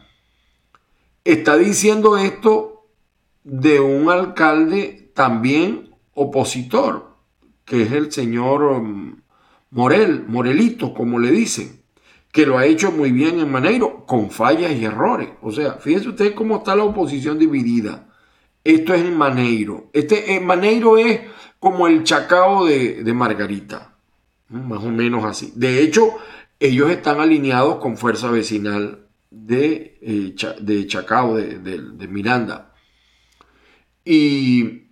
está 1.26 1.58
diciendo 1.58 2.18
esto 2.18 2.88
de 3.44 3.82
un 3.82 4.10
alcalde 4.10 5.12
también 5.14 5.94
opositor, 6.14 7.18
que 7.66 7.82
es 7.82 7.92
el 7.92 8.10
señor 8.14 8.64
um, 8.64 9.18
Morel, 9.72 10.24
Morelito, 10.28 10.94
como 10.94 11.20
le 11.20 11.32
dicen, 11.32 11.82
que 12.32 12.46
lo 12.46 12.58
ha 12.58 12.66
hecho 12.66 12.92
muy 12.92 13.12
bien 13.12 13.40
en 13.40 13.52
Maneiro, 13.52 14.06
con 14.06 14.32
fallas 14.32 14.72
y 14.72 14.86
errores. 14.86 15.30
O 15.42 15.52
sea, 15.52 15.74
fíjense 15.74 16.10
ustedes 16.10 16.34
cómo 16.34 16.58
está 16.58 16.76
la 16.76 16.84
oposición 16.84 17.40
dividida. 17.40 18.08
Esto 18.64 18.94
es 18.94 19.02
en 19.02 19.18
Maneiro. 19.18 19.90
Este 19.94 20.36
en 20.36 20.46
Maneiro 20.46 20.98
es 20.98 21.22
como 21.60 21.88
el 21.88 22.04
chacao 22.04 22.66
de, 22.66 23.14
Margarita, 23.14 23.96
más 24.50 24.84
o 24.84 24.90
menos 24.90 25.26
así. 25.26 25.54
De 25.56 25.82
hecho, 25.82 26.18
ellos 26.60 26.90
están 26.92 27.20
alineados 27.20 27.78
con 27.78 27.98
Fuerza 27.98 28.30
Vecinal 28.30 29.08
de, 29.30 29.98
eh, 30.02 30.36
de 30.62 30.88
Chacao, 30.88 31.36
de, 31.36 32.08
Miranda. 32.08 32.74
Y 34.06 34.87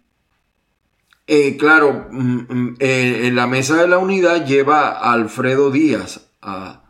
eh, 1.27 1.57
claro, 1.57 2.07
mm, 2.11 2.39
mm, 2.49 2.75
eh, 2.79 3.27
en 3.27 3.35
la 3.35 3.47
mesa 3.47 3.81
de 3.81 3.87
la 3.87 3.97
unidad 3.97 4.45
lleva 4.45 4.89
a 4.89 5.13
Alfredo 5.13 5.71
Díaz 5.71 6.31
a, 6.41 6.83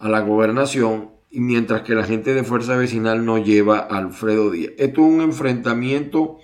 la 0.00 0.20
gobernación, 0.20 1.10
mientras 1.30 1.82
que 1.82 1.94
la 1.94 2.04
gente 2.04 2.34
de 2.34 2.44
Fuerza 2.44 2.76
Vecinal 2.76 3.24
no 3.24 3.38
lleva 3.38 3.78
a 3.78 3.98
Alfredo 3.98 4.50
Díaz. 4.50 4.72
Esto 4.78 5.06
es 5.06 5.14
un 5.14 5.20
enfrentamiento 5.20 6.38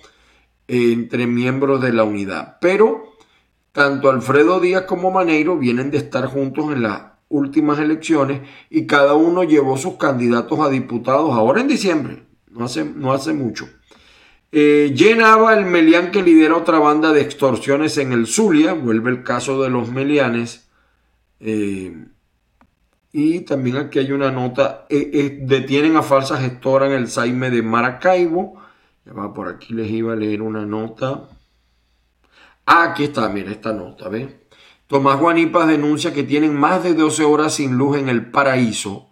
entre 0.67 1.27
miembros 1.27 1.81
de 1.81 1.93
la 1.93 2.03
unidad, 2.03 2.57
pero 2.61 3.13
tanto 3.73 4.09
Alfredo 4.09 4.59
Díaz 4.59 4.83
como 4.83 5.11
Maneiro 5.11 5.57
vienen 5.57 5.91
de 5.91 5.97
estar 5.97 6.25
juntos 6.27 6.71
en 6.71 6.83
las 6.83 7.01
últimas 7.29 7.79
elecciones 7.79 8.41
y 8.69 8.87
cada 8.87 9.15
uno 9.15 9.43
llevó 9.43 9.77
sus 9.77 9.97
candidatos 9.97 10.59
a 10.59 10.69
diputados 10.69 11.31
ahora 11.33 11.61
en 11.61 11.67
diciembre, 11.67 12.23
no 12.51 12.65
hace, 12.65 12.85
no 12.85 13.11
hace 13.11 13.33
mucho. 13.33 13.67
Eh, 14.55 14.93
llenaba 14.95 15.55
el 15.57 15.65
Melián 15.65 16.11
que 16.11 16.21
lidera 16.21 16.55
otra 16.55 16.77
banda 16.77 17.11
de 17.11 17.21
extorsiones 17.21 17.97
en 17.97 18.11
el 18.11 18.27
Zulia, 18.27 18.73
vuelve 18.73 19.09
el 19.09 19.23
caso 19.23 19.63
de 19.63 19.71
los 19.71 19.89
Melianes. 19.89 20.69
Eh, 21.39 22.05
y 23.11 23.39
también 23.39 23.77
aquí 23.77 23.97
hay 23.97 24.11
una 24.11 24.29
nota, 24.29 24.85
eh, 24.89 25.39
detienen 25.41 25.95
a 25.95 26.03
falsa 26.03 26.37
gestora 26.37 26.85
en 26.85 26.91
el 26.91 27.07
Saime 27.07 27.49
de 27.49 27.63
Maracaibo. 27.63 28.61
Ya 29.07 29.13
va, 29.13 29.33
por 29.33 29.47
aquí 29.49 29.73
les 29.73 29.89
iba 29.89 30.13
a 30.13 30.15
leer 30.15 30.43
una 30.43 30.67
nota. 30.67 31.29
Ah, 32.67 32.91
aquí 32.91 33.05
está, 33.05 33.29
mira 33.29 33.49
esta 33.49 33.73
nota, 33.73 34.07
¿ves? 34.07 34.27
Tomás 34.85 35.19
Guanipas 35.19 35.67
denuncia 35.67 36.13
que 36.13 36.21
tienen 36.21 36.55
más 36.55 36.83
de 36.83 36.93
12 36.93 37.23
horas 37.23 37.55
sin 37.55 37.75
luz 37.75 37.97
en 37.97 38.07
el 38.07 38.29
paraíso. 38.29 39.09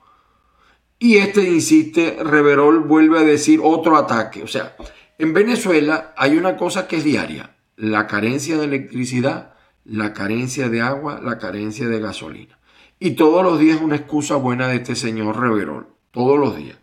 Y 1.00 1.18
este 1.18 1.50
insiste, 1.50 2.20
Reverol 2.24 2.82
vuelve 2.82 3.18
a 3.18 3.24
decir 3.24 3.60
otro 3.64 3.98
ataque. 3.98 4.44
O 4.44 4.48
sea, 4.48 4.76
en 5.22 5.34
Venezuela 5.34 6.14
hay 6.18 6.36
una 6.36 6.58
cosa 6.58 6.88
que 6.88 6.98
es 6.98 7.04
diaria, 7.04 7.56
la 7.76 8.08
carencia 8.08 8.58
de 8.58 8.66
electricidad, 8.66 9.54
la 9.86 10.14
carencia 10.14 10.68
de 10.68 10.82
agua, 10.82 11.20
la 11.24 11.38
carencia 11.38 11.88
de 11.88 12.00
gasolina. 12.00 12.58
Y 13.00 13.12
todos 13.12 13.44
los 13.44 13.60
días 13.60 13.80
una 13.82 13.98
excusa 13.98 14.36
buena 14.36 14.68
de 14.68 14.78
este 14.78 14.96
señor 14.96 15.40
Reverol, 15.40 15.88
todos 16.10 16.40
los 16.40 16.58
días. 16.58 16.78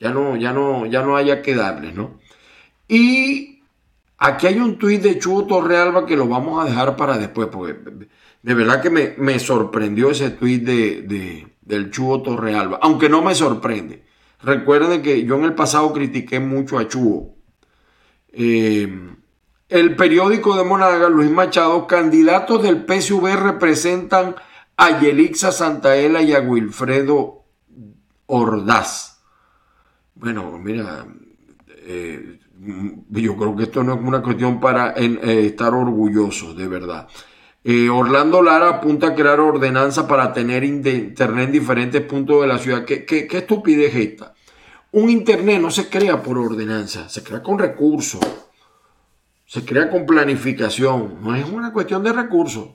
Ya 0.00 0.10
no, 0.10 0.36
ya 0.36 0.52
no, 0.52 0.84
ya 0.84 1.02
no 1.02 1.16
haya 1.16 1.40
que 1.40 1.54
darles, 1.54 1.94
¿no? 1.94 2.18
Y 2.88 3.62
aquí 4.18 4.46
hay 4.46 4.58
un 4.58 4.78
tuit 4.78 5.00
de 5.00 5.18
Chugo 5.18 5.46
Torrealba 5.46 6.04
que 6.04 6.16
lo 6.16 6.28
vamos 6.28 6.62
a 6.62 6.68
dejar 6.68 6.94
para 6.94 7.16
después, 7.16 7.48
porque 7.48 7.74
de 8.42 8.54
verdad 8.54 8.82
que 8.82 8.90
me, 8.90 9.38
sorprendió 9.38 10.10
ese 10.10 10.30
tuit 10.30 10.62
de, 10.62 11.46
del 11.62 11.90
Chugo 11.90 12.20
Torrealba, 12.20 12.80
aunque 12.82 13.08
no 13.08 13.22
me 13.22 13.34
sorprende. 13.34 14.04
Recuerden 14.42 15.00
que 15.00 15.24
yo 15.24 15.36
en 15.36 15.44
el 15.44 15.54
pasado 15.54 15.90
critiqué 15.94 16.38
mucho 16.38 16.78
a 16.78 16.86
Chugo 16.86 17.37
eh, 18.32 18.88
el 19.68 19.96
periódico 19.96 20.56
de 20.56 20.64
Monaga, 20.64 21.08
Luis 21.08 21.30
Machado, 21.30 21.86
candidatos 21.86 22.62
del 22.62 22.84
PSV 22.86 23.36
representan 23.36 24.36
a 24.76 25.00
Yelixa 25.00 25.52
Santaella 25.52 26.22
y 26.22 26.32
a 26.32 26.40
Wilfredo 26.40 27.44
Ordaz. 28.26 29.20
Bueno, 30.14 30.58
mira, 30.58 31.06
eh, 31.66 32.38
yo 33.10 33.36
creo 33.36 33.56
que 33.56 33.64
esto 33.64 33.82
no 33.84 33.94
es 33.94 34.00
una 34.00 34.22
cuestión 34.22 34.60
para 34.60 34.94
eh, 34.96 35.46
estar 35.46 35.74
orgullosos, 35.74 36.56
de 36.56 36.68
verdad. 36.68 37.08
Orlando 37.92 38.40
Lara 38.40 38.68
apunta 38.68 39.08
a 39.08 39.14
crear 39.14 39.40
ordenanza 39.40 40.08
para 40.08 40.32
tener 40.32 40.64
internet 40.64 41.44
en 41.44 41.52
diferentes 41.52 42.00
puntos 42.00 42.40
de 42.40 42.46
la 42.46 42.58
ciudad. 42.58 42.86
¿Qué, 42.86 43.04
qué, 43.04 43.26
qué 43.26 43.38
estupidez 43.38 43.94
es 43.94 44.12
esta? 44.12 44.34
Un 44.92 45.10
Internet 45.10 45.60
no 45.60 45.70
se 45.70 45.88
crea 45.88 46.22
por 46.22 46.38
ordenanza, 46.38 47.08
se 47.08 47.22
crea 47.22 47.42
con 47.42 47.58
recursos, 47.58 48.20
se 49.44 49.64
crea 49.64 49.90
con 49.90 50.06
planificación, 50.06 51.18
no 51.22 51.34
es 51.34 51.46
una 51.46 51.72
cuestión 51.72 52.02
de 52.02 52.12
recursos. 52.12 52.68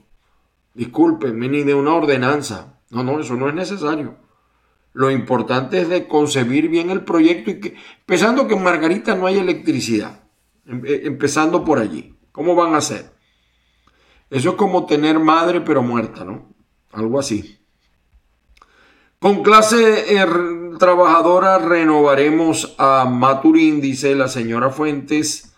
Discúlpenme, 0.73 1.47
ni 1.49 1.63
de 1.63 1.73
una 1.73 1.93
ordenanza. 1.93 2.79
No, 2.89 3.03
no, 3.03 3.19
eso 3.19 3.35
no 3.35 3.47
es 3.47 3.55
necesario. 3.55 4.17
Lo 4.93 5.09
importante 5.09 5.81
es 5.81 5.89
de 5.89 6.07
concebir 6.07 6.69
bien 6.69 6.91
el 6.91 7.03
proyecto 7.03 7.49
y 7.49 7.59
que, 7.59 7.75
empezando 7.99 8.47
que 8.47 8.53
en 8.53 8.63
Margarita 8.63 9.15
no 9.15 9.25
hay 9.25 9.39
electricidad, 9.39 10.23
em, 10.67 10.83
eh, 10.85 11.01
empezando 11.05 11.63
por 11.63 11.79
allí. 11.79 12.15
¿Cómo 12.31 12.55
van 12.55 12.75
a 12.75 12.77
hacer? 12.77 13.11
Eso 14.29 14.51
es 14.51 14.55
como 14.55 14.85
tener 14.85 15.19
madre 15.19 15.61
pero 15.61 15.81
muerta, 15.81 16.23
¿no? 16.23 16.53
Algo 16.91 17.19
así. 17.19 17.59
Con 19.19 19.41
clase 19.41 20.19
trabajadora 20.77 21.57
renovaremos 21.59 22.75
a 22.77 23.05
Maturín, 23.05 23.81
dice 23.81 24.15
la 24.15 24.27
señora 24.27 24.69
Fuentes. 24.69 25.53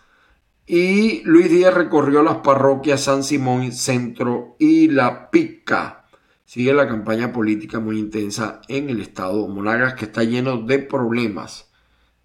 Y 0.66 1.22
Luis 1.24 1.50
Díaz 1.50 1.74
recorrió 1.74 2.22
las 2.22 2.38
parroquias 2.38 3.02
San 3.02 3.22
Simón 3.22 3.72
Centro 3.72 4.56
y 4.58 4.88
La 4.88 5.30
Pica. 5.30 6.06
Sigue 6.44 6.74
la 6.74 6.88
campaña 6.88 7.32
política 7.32 7.80
muy 7.80 7.98
intensa 7.98 8.60
en 8.68 8.90
el 8.90 9.00
estado 9.00 9.46
Monagas 9.48 9.94
que 9.94 10.06
está 10.06 10.24
lleno 10.24 10.58
de 10.58 10.78
problemas. 10.80 11.70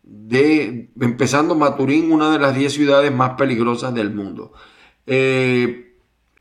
De, 0.04 0.92
empezando 1.00 1.56
Maturín, 1.56 2.12
una 2.12 2.32
de 2.32 2.40
las 2.40 2.56
10 2.56 2.74
ciudades 2.74 3.14
más 3.14 3.32
peligrosas 3.32 3.94
del 3.94 4.14
mundo. 4.14 4.54
Eh, 5.06 5.91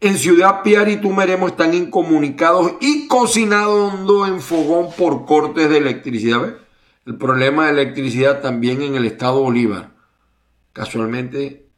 en 0.01 0.17
Ciudad 0.17 0.63
Piar 0.63 0.89
y 0.89 0.97
Tumeremo 0.97 1.47
están 1.47 1.75
incomunicados 1.75 2.73
y 2.81 3.07
cocinando 3.07 4.27
en 4.27 4.41
fogón 4.41 4.89
por 4.97 5.27
cortes 5.27 5.69
de 5.69 5.77
electricidad. 5.77 6.57
El 7.05 7.17
problema 7.17 7.67
de 7.67 7.73
electricidad 7.73 8.41
también 8.41 8.81
en 8.81 8.95
el 8.95 9.05
estado 9.05 9.43
Bolívar. 9.43 9.93
Casualmente, 10.73 11.69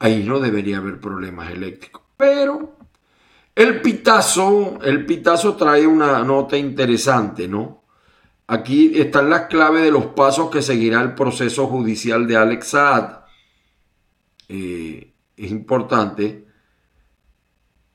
ahí 0.00 0.24
no 0.24 0.40
debería 0.40 0.78
haber 0.78 0.98
problemas 1.00 1.52
eléctricos. 1.52 2.02
Pero 2.16 2.76
el 3.54 3.80
pitazo, 3.80 4.80
el 4.82 5.06
pitazo 5.06 5.54
trae 5.54 5.86
una 5.86 6.24
nota 6.24 6.56
interesante, 6.56 7.46
¿no? 7.46 7.84
Aquí 8.48 8.98
están 8.98 9.30
las 9.30 9.42
claves 9.42 9.82
de 9.82 9.90
los 9.90 10.06
pasos 10.06 10.50
que 10.50 10.62
seguirá 10.62 11.02
el 11.02 11.14
proceso 11.14 11.66
judicial 11.66 12.26
de 12.26 12.36
Alex 12.36 12.68
Saad. 12.68 13.18
Eh, 14.48 15.12
es 15.36 15.50
importante 15.50 16.47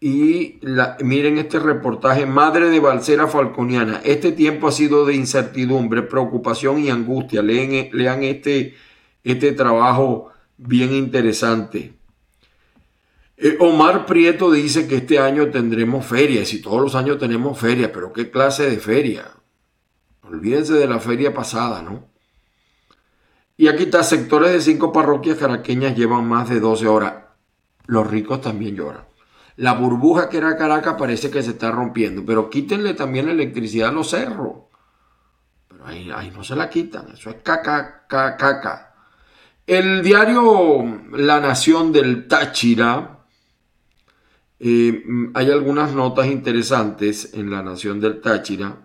y 0.06 0.60
miren 1.02 1.38
este 1.38 1.60
reportaje, 1.60 2.26
Madre 2.26 2.70
de 2.70 2.82
Balsera 2.82 3.26
Falconiana. 3.26 4.02
Este 4.04 4.34
tiempo 4.34 4.68
ha 4.68 4.74
sido 4.74 5.06
de 5.06 5.16
incertidumbre, 5.16 6.02
preocupación 6.02 6.80
y 6.80 6.90
angustia. 6.90 7.42
Lean, 7.42 7.88
lean 7.94 8.22
este, 8.24 8.76
este 9.24 9.54
trabajo 9.54 10.34
bien 10.58 10.92
interesante. 10.92 11.94
Eh, 13.38 13.56
Omar 13.62 14.06
Prieto 14.06 14.52
dice 14.52 14.90
que 14.90 14.98
este 14.98 15.20
año 15.20 15.50
tendremos 15.52 16.06
feria. 16.06 16.44
Si 16.44 16.62
todos 16.62 16.82
los 16.82 16.96
años 16.96 17.18
tenemos 17.18 17.58
feria, 17.58 17.94
pero 17.94 18.12
¿qué 18.12 18.30
clase 18.30 18.70
de 18.70 18.80
feria? 18.80 19.32
Olvídense 20.24 20.74
de 20.74 20.88
la 20.90 21.00
feria 21.00 21.34
pasada, 21.34 21.82
¿no? 21.82 22.04
Y 23.56 23.70
aquí 23.70 23.84
está, 23.84 24.04
sectores 24.04 24.52
de 24.52 24.60
cinco 24.60 24.92
parroquias 24.92 25.38
caraqueñas 25.38 25.96
llevan 25.96 26.28
más 26.28 26.50
de 26.50 26.60
12 26.60 26.88
horas. 26.90 27.14
Los 27.86 28.06
ricos 28.06 28.42
también 28.42 28.76
lloran. 28.76 29.13
La 29.58 29.74
burbuja 29.74 30.30
que 30.30 30.38
era 30.38 30.58
Caracas 30.58 30.96
parece 30.98 31.30
que 31.30 31.44
se 31.44 31.52
está 31.52 31.72
rompiendo, 31.72 32.24
pero 32.26 32.50
quítenle 32.50 32.94
también 32.94 33.28
la 33.28 33.34
electricidad 33.34 33.90
a 33.90 33.92
los 33.92 34.10
cerros. 34.10 34.54
Pero 35.68 35.86
ahí, 35.86 36.32
no 36.34 36.44
se 36.44 36.56
la 36.56 36.70
quitan, 36.70 37.10
eso 37.14 37.30
es 37.30 37.38
caca, 37.44 38.06
caca, 38.08 38.38
caca. 38.38 38.96
El 39.66 40.02
diario 40.02 40.84
La 41.12 41.40
Nación 41.40 41.92
del 41.92 42.28
Táchira, 42.28 43.20
eh, 44.60 45.04
hay 45.34 45.52
algunas 45.52 45.94
notas 45.94 46.28
interesantes 46.28 47.34
en 47.34 47.52
La 47.52 47.62
Nación 47.62 48.00
del 48.00 48.22
Táchira. 48.22 48.78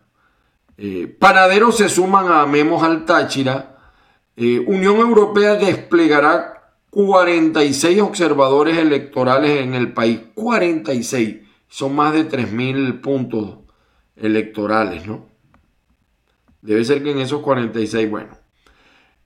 Eh, 0.76 1.16
panaderos 1.18 1.76
se 1.78 1.88
suman 1.88 2.30
a 2.30 2.46
Memos 2.46 2.82
al 2.82 3.04
Táchira. 3.04 3.76
Eh, 4.36 4.62
Unión 4.66 4.98
Europea 4.98 5.54
desplegará 5.54 6.57
46 6.90 8.00
observadores 8.00 8.78
electorales 8.78 9.60
en 9.60 9.74
el 9.74 9.92
país, 9.92 10.20
46. 10.34 11.36
Son 11.68 11.94
más 11.94 12.14
de 12.14 12.28
3.000 12.28 13.00
puntos 13.00 13.58
electorales, 14.16 15.06
¿no? 15.06 15.26
Debe 16.62 16.84
ser 16.84 17.02
que 17.02 17.12
en 17.12 17.18
esos 17.18 17.40
46, 17.42 18.10
bueno. 18.10 18.36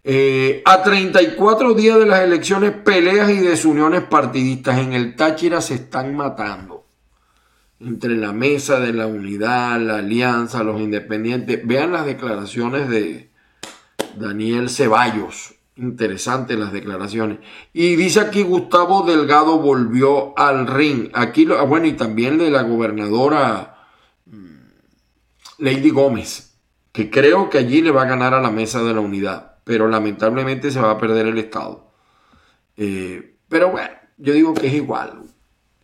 Eh, 0.04 0.62
a 0.64 0.82
34 0.82 1.74
días 1.74 1.98
de 1.98 2.06
las 2.06 2.22
elecciones, 2.22 2.72
peleas 2.72 3.30
y 3.30 3.38
desuniones 3.38 4.02
partidistas 4.02 4.78
en 4.78 4.92
el 4.92 5.14
Táchira 5.14 5.60
se 5.60 5.74
están 5.74 6.16
matando. 6.16 6.84
Entre 7.78 8.16
la 8.16 8.32
mesa 8.32 8.80
de 8.80 8.92
la 8.92 9.06
unidad, 9.06 9.80
la 9.80 9.98
alianza, 9.98 10.62
los 10.62 10.80
independientes. 10.80 11.66
Vean 11.66 11.92
las 11.92 12.06
declaraciones 12.06 12.88
de 12.88 13.30
Daniel 14.16 14.70
Ceballos. 14.70 15.51
Interesante 15.76 16.56
las 16.56 16.72
declaraciones. 16.72 17.38
Y 17.72 17.96
dice 17.96 18.20
aquí 18.20 18.42
Gustavo 18.42 19.02
Delgado 19.02 19.58
volvió 19.58 20.38
al 20.38 20.66
ring. 20.66 21.10
Aquí, 21.14 21.48
ah, 21.56 21.62
bueno, 21.62 21.86
y 21.86 21.94
también 21.94 22.38
de 22.38 22.50
la 22.50 22.62
gobernadora 22.62 23.86
mm, 24.26 24.56
Lady 25.58 25.90
Gómez, 25.90 26.58
que 26.92 27.10
creo 27.10 27.48
que 27.48 27.58
allí 27.58 27.80
le 27.80 27.90
va 27.90 28.02
a 28.02 28.06
ganar 28.06 28.34
a 28.34 28.42
la 28.42 28.50
mesa 28.50 28.82
de 28.82 28.92
la 28.92 29.00
unidad 29.00 29.52
pero 29.64 29.88
lamentablemente 29.88 30.70
se 30.70 30.80
va 30.80 30.92
a 30.92 30.98
perder 30.98 31.26
el 31.26 31.38
Estado. 31.38 31.92
Eh, 32.76 33.36
pero 33.48 33.70
bueno, 33.70 33.90
yo 34.18 34.32
digo 34.32 34.54
que 34.54 34.66
es 34.66 34.74
igual. 34.74 35.22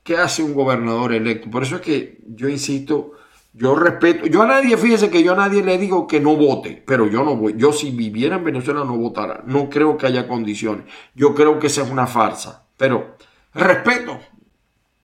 ¿Qué 0.03 0.17
hace 0.17 0.43
un 0.43 0.55
gobernador 0.55 1.13
electo? 1.13 1.51
Por 1.51 1.63
eso 1.63 1.77
es 1.77 1.83
que 1.83 2.19
yo 2.27 2.49
insisto, 2.49 3.13
yo 3.59 3.75
respeto, 3.75 4.27
yo 4.27 4.43
a 4.43 4.47
nadie, 4.47 4.77
fíjese 4.77 5.11
que 5.11 5.23
yo 5.23 5.33
a 5.33 5.37
nadie 5.37 5.65
le 5.65 5.79
digo 5.79 6.07
que 6.07 6.21
no 6.21 6.37
vote, 6.37 6.83
pero 6.87 7.07
yo 7.07 7.25
no 7.25 7.37
voy, 7.37 7.55
yo 7.57 7.73
si 7.73 7.91
viviera 7.91 8.37
en 8.37 8.45
Venezuela 8.45 8.85
no 8.85 8.97
votara, 8.97 9.43
no 9.47 9.69
creo 9.69 9.99
que 9.99 10.07
haya 10.07 10.29
condiciones, 10.29 10.85
yo 11.15 11.35
creo 11.35 11.59
que 11.59 11.67
esa 11.67 11.83
es 11.83 11.91
una 11.91 12.07
farsa, 12.07 12.67
pero 12.77 13.17
respeto, 13.53 14.19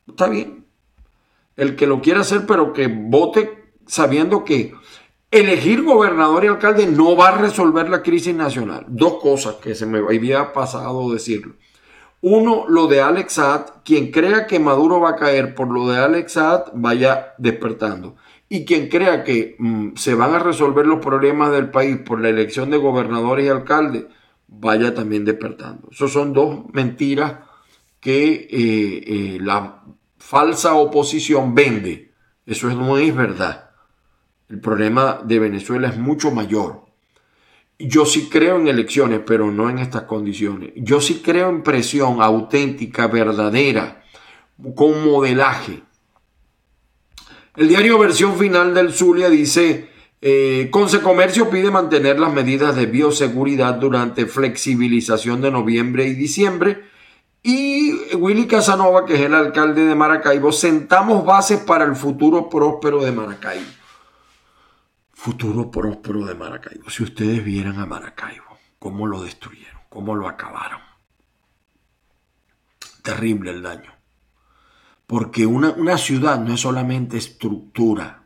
está 0.06 0.28
bien, 0.28 0.64
el 1.56 1.74
que 1.74 1.86
lo 1.86 2.00
quiera 2.00 2.20
hacer, 2.20 2.46
pero 2.46 2.72
que 2.72 2.86
vote 2.86 3.72
sabiendo 3.86 4.44
que 4.44 4.72
elegir 5.30 5.82
gobernador 5.82 6.44
y 6.44 6.48
alcalde 6.48 6.86
no 6.86 7.16
va 7.16 7.28
a 7.28 7.38
resolver 7.38 7.88
la 7.88 8.02
crisis 8.02 8.34
nacional. 8.34 8.86
Dos 8.88 9.14
cosas 9.20 9.56
que 9.56 9.74
se 9.74 9.84
me 9.84 9.98
había 9.98 10.52
pasado 10.52 11.12
decirlo. 11.12 11.54
Uno, 12.20 12.64
lo 12.68 12.86
de 12.86 13.02
Alex 13.02 13.34
Saad. 13.34 13.66
Quien 13.84 14.10
crea 14.10 14.46
que 14.46 14.58
Maduro 14.58 15.00
va 15.00 15.10
a 15.10 15.16
caer 15.16 15.54
por 15.54 15.70
lo 15.70 15.88
de 15.88 15.98
Alex 15.98 16.32
Saad, 16.32 16.64
vaya 16.72 17.34
despertando. 17.36 18.16
Y 18.48 18.64
quien 18.64 18.88
crea 18.88 19.24
que 19.24 19.56
mm, 19.58 19.96
se 19.96 20.14
van 20.14 20.34
a 20.34 20.38
resolver 20.38 20.86
los 20.86 21.04
problemas 21.04 21.50
del 21.52 21.70
país 21.70 21.98
por 21.98 22.20
la 22.20 22.28
elección 22.28 22.70
de 22.70 22.76
gobernadores 22.76 23.46
y 23.46 23.48
alcaldes, 23.48 24.04
vaya 24.46 24.94
también 24.94 25.24
despertando. 25.24 25.88
Esas 25.90 26.12
son 26.12 26.32
dos 26.32 26.64
mentiras 26.72 27.38
que 28.00 28.32
eh, 28.34 28.48
eh, 28.50 29.38
la 29.40 29.82
falsa 30.18 30.74
oposición 30.74 31.54
vende. 31.54 32.12
Eso 32.46 32.68
no 32.68 32.98
es 32.98 33.14
verdad. 33.14 33.70
El 34.48 34.60
problema 34.60 35.20
de 35.24 35.38
Venezuela 35.38 35.88
es 35.88 35.96
mucho 35.96 36.30
mayor. 36.30 36.84
Yo 37.78 38.06
sí 38.06 38.28
creo 38.30 38.56
en 38.56 38.68
elecciones, 38.68 39.20
pero 39.26 39.50
no 39.50 39.68
en 39.68 39.78
estas 39.78 40.02
condiciones. 40.02 40.72
Yo 40.76 41.00
sí 41.00 41.22
creo 41.24 41.48
en 41.48 41.62
presión 41.62 42.22
auténtica, 42.22 43.08
verdadera, 43.08 44.04
con 44.76 45.04
modelaje. 45.04 45.82
El 47.56 47.68
diario 47.68 47.98
versión 47.98 48.36
final 48.36 48.74
del 48.74 48.92
Zulia 48.92 49.30
dice, 49.30 49.88
eh, 50.20 50.70
Comercio 50.70 51.50
pide 51.50 51.70
mantener 51.70 52.18
las 52.18 52.32
medidas 52.32 52.74
de 52.76 52.86
bioseguridad 52.86 53.74
durante 53.74 54.26
flexibilización 54.26 55.40
de 55.40 55.50
noviembre 55.50 56.06
y 56.06 56.14
diciembre. 56.14 56.84
Y 57.42 58.14
Willy 58.14 58.46
Casanova, 58.46 59.04
que 59.04 59.14
es 59.14 59.20
el 59.20 59.34
alcalde 59.34 59.84
de 59.84 59.94
Maracaibo, 59.94 60.50
sentamos 60.50 61.24
bases 61.24 61.60
para 61.60 61.84
el 61.84 61.94
futuro 61.94 62.48
próspero 62.48 63.04
de 63.04 63.12
Maracaibo 63.12 63.66
futuro 65.24 65.70
próspero 65.70 66.26
de 66.26 66.34
Maracaibo. 66.34 66.90
Si 66.90 67.02
ustedes 67.02 67.42
vieran 67.42 67.78
a 67.78 67.86
Maracaibo, 67.86 68.58
cómo 68.78 69.06
lo 69.06 69.22
destruyeron, 69.22 69.80
cómo 69.88 70.14
lo 70.14 70.28
acabaron. 70.28 70.82
Terrible 73.02 73.52
el 73.52 73.62
daño. 73.62 73.93
Porque 75.14 75.46
una, 75.46 75.96
ciudad 75.96 76.40
no 76.40 76.54
es 76.54 76.62
solamente 76.62 77.16
estructura, 77.16 78.24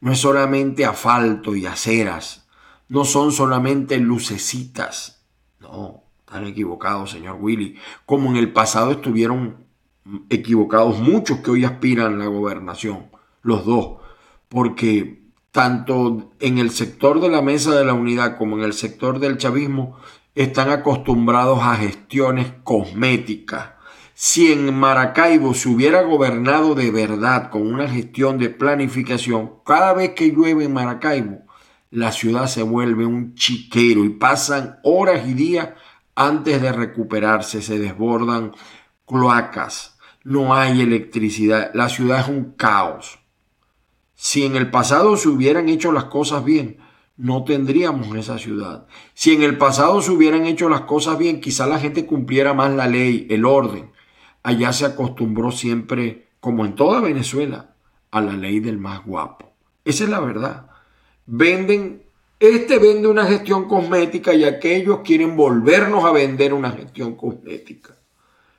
no 0.00 0.10
es 0.10 0.18
solamente 0.18 0.86
asfalto 0.86 1.54
y 1.54 1.66
aceras, 1.66 2.48
no 2.88 3.04
son 3.04 3.30
solamente 3.30 3.98
lucecitas. 3.98 5.22
No, 5.60 6.04
están 6.20 6.46
equivocados, 6.46 7.10
señor 7.10 7.36
Willy. 7.38 7.76
Como 8.06 8.30
en 8.30 8.36
el 8.36 8.54
pasado 8.54 8.92
estuvieron 8.92 9.66
equivocados 10.30 10.98
muchos 10.98 11.40
que 11.40 11.50
hoy 11.50 11.66
aspiran 11.66 12.14
a 12.14 12.24
la 12.24 12.26
gobernación, 12.28 13.10
los 13.42 13.66
dos, 13.66 13.98
porque 14.48 15.24
tanto 15.50 16.32
en 16.40 16.56
el 16.56 16.70
sector 16.70 17.20
de 17.20 17.28
la 17.28 17.42
mesa 17.42 17.76
de 17.76 17.84
la 17.84 17.92
unidad 17.92 18.38
como 18.38 18.56
en 18.56 18.64
el 18.64 18.72
sector 18.72 19.18
del 19.18 19.36
chavismo, 19.36 19.98
están 20.34 20.70
acostumbrados 20.70 21.58
a 21.60 21.76
gestiones 21.76 22.50
cosméticas. 22.62 23.73
Si 24.26 24.50
en 24.50 24.74
Maracaibo 24.74 25.52
se 25.52 25.68
hubiera 25.68 26.00
gobernado 26.00 26.74
de 26.74 26.90
verdad 26.90 27.50
con 27.50 27.70
una 27.70 27.86
gestión 27.86 28.38
de 28.38 28.48
planificación, 28.48 29.56
cada 29.66 29.92
vez 29.92 30.14
que 30.14 30.30
llueve 30.30 30.64
en 30.64 30.72
Maracaibo, 30.72 31.42
la 31.90 32.10
ciudad 32.10 32.46
se 32.46 32.62
vuelve 32.62 33.04
un 33.04 33.34
chiquero 33.34 34.02
y 34.02 34.08
pasan 34.08 34.78
horas 34.82 35.28
y 35.28 35.34
días 35.34 35.74
antes 36.14 36.62
de 36.62 36.72
recuperarse, 36.72 37.60
se 37.60 37.78
desbordan 37.78 38.52
cloacas, 39.06 39.98
no 40.22 40.54
hay 40.54 40.80
electricidad, 40.80 41.70
la 41.74 41.90
ciudad 41.90 42.20
es 42.20 42.28
un 42.28 42.52
caos. 42.52 43.18
Si 44.14 44.46
en 44.46 44.56
el 44.56 44.70
pasado 44.70 45.18
se 45.18 45.28
hubieran 45.28 45.68
hecho 45.68 45.92
las 45.92 46.04
cosas 46.04 46.42
bien, 46.46 46.78
no 47.18 47.44
tendríamos 47.44 48.16
esa 48.16 48.38
ciudad. 48.38 48.86
Si 49.12 49.34
en 49.34 49.42
el 49.42 49.58
pasado 49.58 50.00
se 50.00 50.12
hubieran 50.12 50.46
hecho 50.46 50.70
las 50.70 50.80
cosas 50.80 51.18
bien, 51.18 51.42
quizá 51.42 51.66
la 51.66 51.78
gente 51.78 52.06
cumpliera 52.06 52.54
más 52.54 52.72
la 52.72 52.86
ley, 52.86 53.26
el 53.28 53.44
orden. 53.44 53.92
Allá 54.44 54.74
se 54.74 54.84
acostumbró 54.84 55.50
siempre, 55.50 56.28
como 56.38 56.66
en 56.66 56.74
toda 56.74 57.00
Venezuela, 57.00 57.74
a 58.10 58.20
la 58.20 58.34
ley 58.34 58.60
del 58.60 58.78
más 58.78 59.04
guapo. 59.04 59.54
Esa 59.84 60.04
es 60.04 60.10
la 60.10 60.20
verdad. 60.20 60.70
Venden, 61.24 62.02
este 62.38 62.78
vende 62.78 63.08
una 63.08 63.24
gestión 63.24 63.66
cosmética 63.66 64.34
y 64.34 64.44
aquellos 64.44 65.00
quieren 65.00 65.34
volvernos 65.34 66.04
a 66.04 66.12
vender 66.12 66.52
una 66.52 66.70
gestión 66.72 67.16
cosmética. 67.16 67.96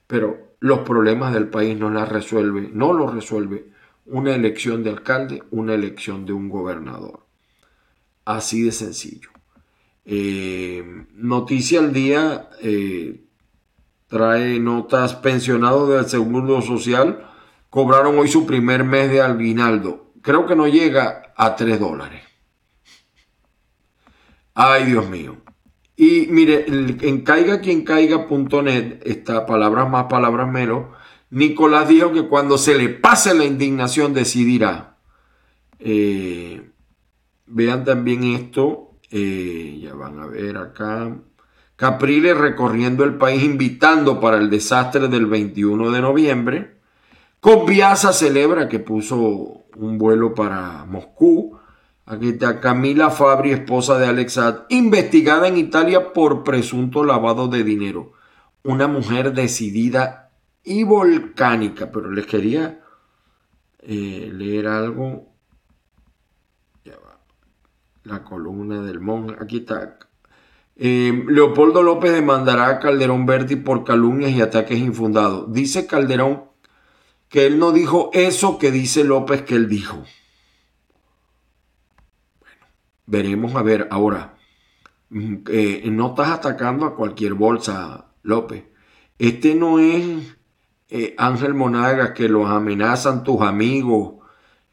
Pero 0.07 0.55
los 0.59 0.79
problemas 0.79 1.35
del 1.35 1.49
país 1.49 1.77
no 1.77 1.91
las 1.91 2.09
resuelve, 2.09 2.67
no 2.73 2.91
los 2.91 3.13
resuelve 3.13 3.67
una 4.07 4.33
elección 4.33 4.83
de 4.83 4.89
alcalde, 4.89 5.43
una 5.51 5.75
elección 5.75 6.25
de 6.25 6.33
un 6.33 6.49
gobernador. 6.49 7.27
Así 8.25 8.63
de 8.63 8.71
sencillo. 8.71 9.29
Eh, 10.03 11.05
noticia 11.13 11.79
al 11.79 11.93
día 11.93 12.49
eh, 12.61 13.24
trae 14.07 14.59
notas 14.59 15.15
pensionados 15.15 15.89
del 15.89 16.05
Seguro 16.05 16.61
Social. 16.61 17.29
Cobraron 17.69 18.17
hoy 18.17 18.27
su 18.27 18.45
primer 18.45 18.83
mes 18.83 19.09
de 19.09 19.21
aguinaldo. 19.21 20.11
Creo 20.21 20.45
que 20.45 20.55
no 20.55 20.67
llega 20.67 21.33
a 21.35 21.55
3 21.55 21.79
dólares. 21.79 22.23
Ay, 24.53 24.85
Dios 24.85 25.09
mío. 25.09 25.37
Y 25.97 26.27
mire, 26.29 26.65
en 26.67 27.21
caiga 27.21 27.61
quien 27.61 27.83
caiga.net 27.83 29.01
está 29.05 29.45
palabras 29.45 29.89
más, 29.89 30.05
palabras 30.05 30.49
menos 30.49 30.85
Nicolás 31.29 31.89
dijo 31.89 32.13
que 32.13 32.27
cuando 32.27 32.57
se 32.57 32.77
le 32.77 32.87
pase 32.89 33.33
la 33.33 33.43
indignación 33.43 34.13
decidirá. 34.13 34.97
Eh, 35.79 36.69
vean 37.45 37.83
también 37.83 38.23
esto, 38.23 38.97
eh, 39.11 39.79
ya 39.81 39.93
van 39.95 40.19
a 40.19 40.27
ver 40.27 40.55
acá. 40.55 41.13
Capriles 41.75 42.37
recorriendo 42.37 43.03
el 43.03 43.15
país 43.15 43.43
invitando 43.43 44.19
para 44.21 44.37
el 44.37 44.49
desastre 44.49 45.07
del 45.09 45.25
21 45.25 45.91
de 45.91 46.01
noviembre. 46.01 46.77
Conviasa 47.41 48.13
celebra 48.13 48.69
que 48.69 48.79
puso 48.79 49.65
un 49.75 49.97
vuelo 49.97 50.33
para 50.33 50.85
Moscú. 50.85 51.59
Aquí 52.05 52.29
está 52.29 52.61
Camila 52.61 53.09
Fabri, 53.09 53.51
esposa 53.51 53.97
de 53.97 54.07
Alexad, 54.07 54.61
investigada 54.69 55.47
en 55.47 55.57
Italia 55.57 56.13
por 56.13 56.43
presunto 56.43 57.03
lavado 57.03 57.47
de 57.47 57.63
dinero. 57.63 58.13
Una 58.63 58.87
mujer 58.87 59.33
decidida 59.33 60.31
y 60.63 60.83
volcánica, 60.83 61.91
pero 61.91 62.09
les 62.09 62.25
quería 62.25 62.79
eh, 63.79 64.31
leer 64.33 64.67
algo. 64.67 65.31
La 68.03 68.23
columna 68.23 68.81
del 68.83 68.99
monje, 68.99 69.35
aquí 69.41 69.57
está. 69.57 69.97
Eh, 70.77 71.23
Leopoldo 71.27 71.83
López 71.83 72.11
demandará 72.11 72.67
a 72.67 72.79
Calderón 72.79 73.25
Berti 73.25 73.55
por 73.55 73.83
calumnias 73.83 74.31
y 74.31 74.41
ataques 74.41 74.77
infundados. 74.77 75.51
Dice 75.53 75.87
Calderón 75.87 76.45
que 77.29 77.45
él 77.45 77.59
no 77.59 77.71
dijo 77.71 78.09
eso 78.13 78.57
que 78.57 78.71
dice 78.71 79.03
López 79.03 79.43
que 79.43 79.55
él 79.55 79.69
dijo. 79.69 80.03
Bueno, 82.39 82.65
veremos 83.05 83.55
a 83.55 83.61
ver 83.61 83.87
ahora. 83.89 84.35
Mm, 85.09 85.35
eh, 85.49 85.83
no 85.91 86.09
estás 86.09 86.29
atacando 86.29 86.85
a 86.85 86.95
cualquier 86.95 87.33
bolsa, 87.33 88.07
López. 88.23 88.65
Este 89.17 89.55
no 89.55 89.79
es 89.79 90.35
eh, 90.89 91.15
Ángel 91.17 91.53
Monagas, 91.53 92.11
que 92.11 92.27
los 92.27 92.49
amenazan 92.49 93.23
tus 93.23 93.41
amigos 93.41 94.24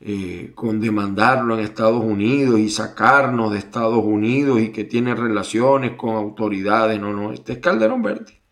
eh, 0.05 0.51
con 0.57 0.81
demandarlo 0.81 1.55
en 1.55 1.65
Estados 1.65 2.03
Unidos 2.03 2.59
y 2.59 2.69
sacarnos 2.69 3.53
de 3.53 3.59
Estados 3.59 4.05
Unidos 4.05 4.61
y 4.61 4.73
que 4.73 4.83
tiene 4.83 5.15
relaciones 5.15 5.93
con 5.93 6.17
autoridades. 6.17 7.01
No, 7.01 7.13
no, 7.13 7.33
este 7.33 7.53
es 7.53 7.59
Calderón 7.61 8.03
Verde. 8.03 8.43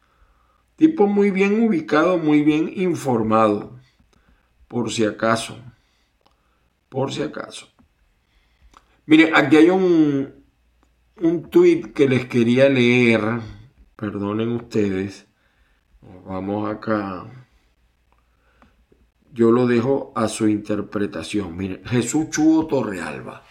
Tipo 0.76 1.08
muy 1.08 1.32
bien 1.32 1.60
ubicado, 1.60 2.18
muy 2.18 2.44
bien 2.44 2.70
informado, 2.76 3.76
por 4.68 4.92
si 4.92 5.04
acaso. 5.04 5.58
Por 6.88 7.12
si 7.12 7.22
acaso. 7.22 7.68
Mire, 9.06 9.32
aquí 9.34 9.56
hay 9.56 9.70
un, 9.70 10.32
un 11.20 11.50
tweet 11.50 11.92
que 11.92 12.08
les 12.08 12.26
quería 12.26 12.68
leer. 12.68 13.40
Perdonen 13.96 14.52
ustedes. 14.52 15.26
Vamos 16.24 16.70
acá 16.70 17.26
yo 19.32 19.50
lo 19.50 19.66
dejo 19.66 20.12
a 20.16 20.28
su 20.28 20.48
interpretación. 20.48 21.56
Mire, 21.56 21.82
Jesús 21.86 22.30
Chugo 22.30 22.66
Torrealba. 22.66 23.44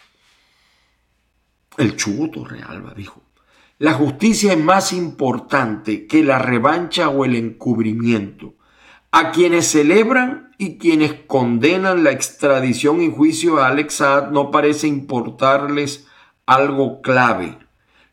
El 1.76 1.96
Chugo 1.96 2.30
Torrealba 2.30 2.92
dijo, 2.94 3.22
la 3.78 3.94
justicia 3.94 4.52
es 4.52 4.58
más 4.58 4.92
importante 4.92 6.06
que 6.06 6.22
la 6.22 6.38
revancha 6.38 7.08
o 7.08 7.24
el 7.24 7.34
encubrimiento. 7.34 8.54
A 9.10 9.32
quienes 9.32 9.68
celebran 9.68 10.52
y 10.58 10.76
quienes 10.76 11.14
condenan 11.26 12.04
la 12.04 12.10
extradición 12.10 13.00
y 13.00 13.10
juicio 13.10 13.58
a 13.58 13.68
Alex 13.68 13.94
Saad 13.94 14.30
no 14.30 14.50
parece 14.50 14.86
importarles 14.86 16.06
algo 16.44 17.00
clave. 17.00 17.58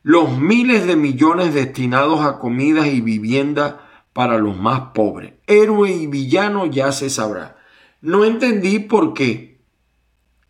Los 0.03 0.37
miles 0.37 0.87
de 0.87 0.95
millones 0.95 1.53
destinados 1.53 2.21
a 2.21 2.39
comidas 2.39 2.87
y 2.87 3.01
vivienda 3.01 3.85
para 4.13 4.37
los 4.37 4.57
más 4.57 4.91
pobres. 4.93 5.33
Héroe 5.47 5.91
y 5.91 6.07
villano 6.07 6.65
ya 6.65 6.93
se 6.93 7.09
sabrá 7.09 7.56
no 8.01 8.25
entendí 8.25 8.79
por 8.79 9.13
qué 9.13 9.57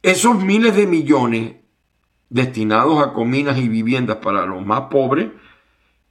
esos 0.02 0.42
miles 0.44 0.76
de 0.76 0.88
millones 0.88 1.56
destinados 2.30 3.02
a 3.02 3.14
comidas 3.14 3.58
y 3.58 3.68
viviendas 3.70 4.18
para 4.18 4.46
los 4.46 4.66
más 4.66 4.82
pobres, 4.92 5.28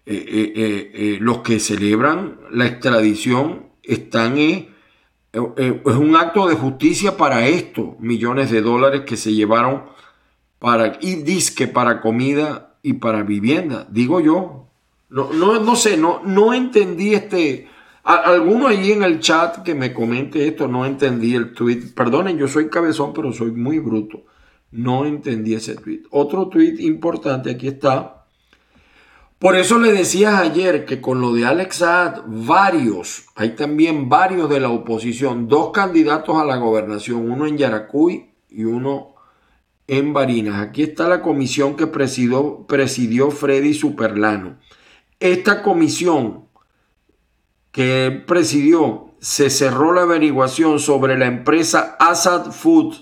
eh, 0.07 0.25
eh, 0.29 0.91
eh, 0.95 1.19
los 1.21 1.39
que 1.39 1.59
celebran 1.59 2.39
la 2.51 2.67
extradición 2.67 3.67
están 3.83 4.39
es 4.39 4.65
un 5.85 6.17
acto 6.17 6.47
de 6.47 6.55
justicia 6.55 7.17
para 7.17 7.47
estos 7.47 7.99
millones 8.01 8.51
de 8.51 8.63
dólares 8.63 9.03
que 9.03 9.17
se 9.17 9.35
llevaron 9.35 9.85
para 10.59 10.99
y 11.01 11.17
disque 11.17 11.69
para 11.69 12.01
comida 12.01 12.77
y 12.83 12.95
para 12.95 13.23
vivienda, 13.23 13.87
digo 13.91 14.21
yo. 14.21 14.69
No, 15.09 15.33
no, 15.33 15.61
no 15.61 15.77
sé, 15.77 15.97
no, 15.97 16.23
no 16.25 16.55
entendí 16.55 17.15
este, 17.15 17.69
Alguno 18.07 18.69
ahí 18.69 18.93
en 18.93 19.03
el 19.03 19.19
chat 19.19 19.65
que 19.65 19.75
me 19.75 19.93
comente 19.93 20.47
esto, 20.47 20.69
no 20.69 20.87
entendí 20.87 21.35
el 21.35 21.53
tweet. 21.53 21.93
Perdonen, 21.93 22.39
yo 22.39 22.47
soy 22.47 22.69
cabezón, 22.69 23.13
pero 23.13 23.33
soy 23.33 23.51
muy 23.51 23.81
bruto. 23.81 24.23
No 24.71 25.07
entendí 25.07 25.55
ese 25.55 25.75
tweet. 25.75 26.05
Otro 26.11 26.47
tweet 26.47 26.77
importante, 26.79 27.51
aquí 27.51 27.67
está. 27.67 28.27
Por 29.41 29.57
eso 29.57 29.81
le 29.81 29.93
decías 29.93 30.41
ayer 30.41 30.85
que 30.85 31.01
con 31.01 31.21
lo 31.21 31.33
de 31.33 31.47
Alex 31.47 31.79
Saad, 31.79 32.23
varios, 32.27 33.27
hay 33.35 33.57
también 33.57 34.09
varios 34.09 34.49
de 34.49 34.61
la 34.61 34.69
oposición, 34.69 35.49
dos 35.49 35.73
candidatos 35.73 36.37
a 36.37 36.45
la 36.45 36.59
gobernación, 36.59 37.29
uno 37.29 37.45
en 37.45 37.59
Yaracuy 37.59 38.31
y 38.49 38.63
uno 38.63 39.17
en 39.89 40.13
Barinas. 40.13 40.63
Aquí 40.63 40.85
está 40.85 41.09
la 41.09 41.23
comisión 41.23 41.75
que 41.75 41.89
presidió, 41.89 42.67
presidió 42.69 43.33
Freddy 43.33 43.75
Superlano. 43.75 44.59
Esta 45.19 45.65
comisión 45.65 46.46
que 47.77 48.25
presidió, 48.27 49.13
se 49.19 49.51
cerró 49.51 49.93
la 49.93 50.05
averiguación 50.05 50.79
sobre 50.79 51.19
la 51.19 51.27
empresa 51.27 51.95
Assad 52.01 52.51
Food 52.51 52.95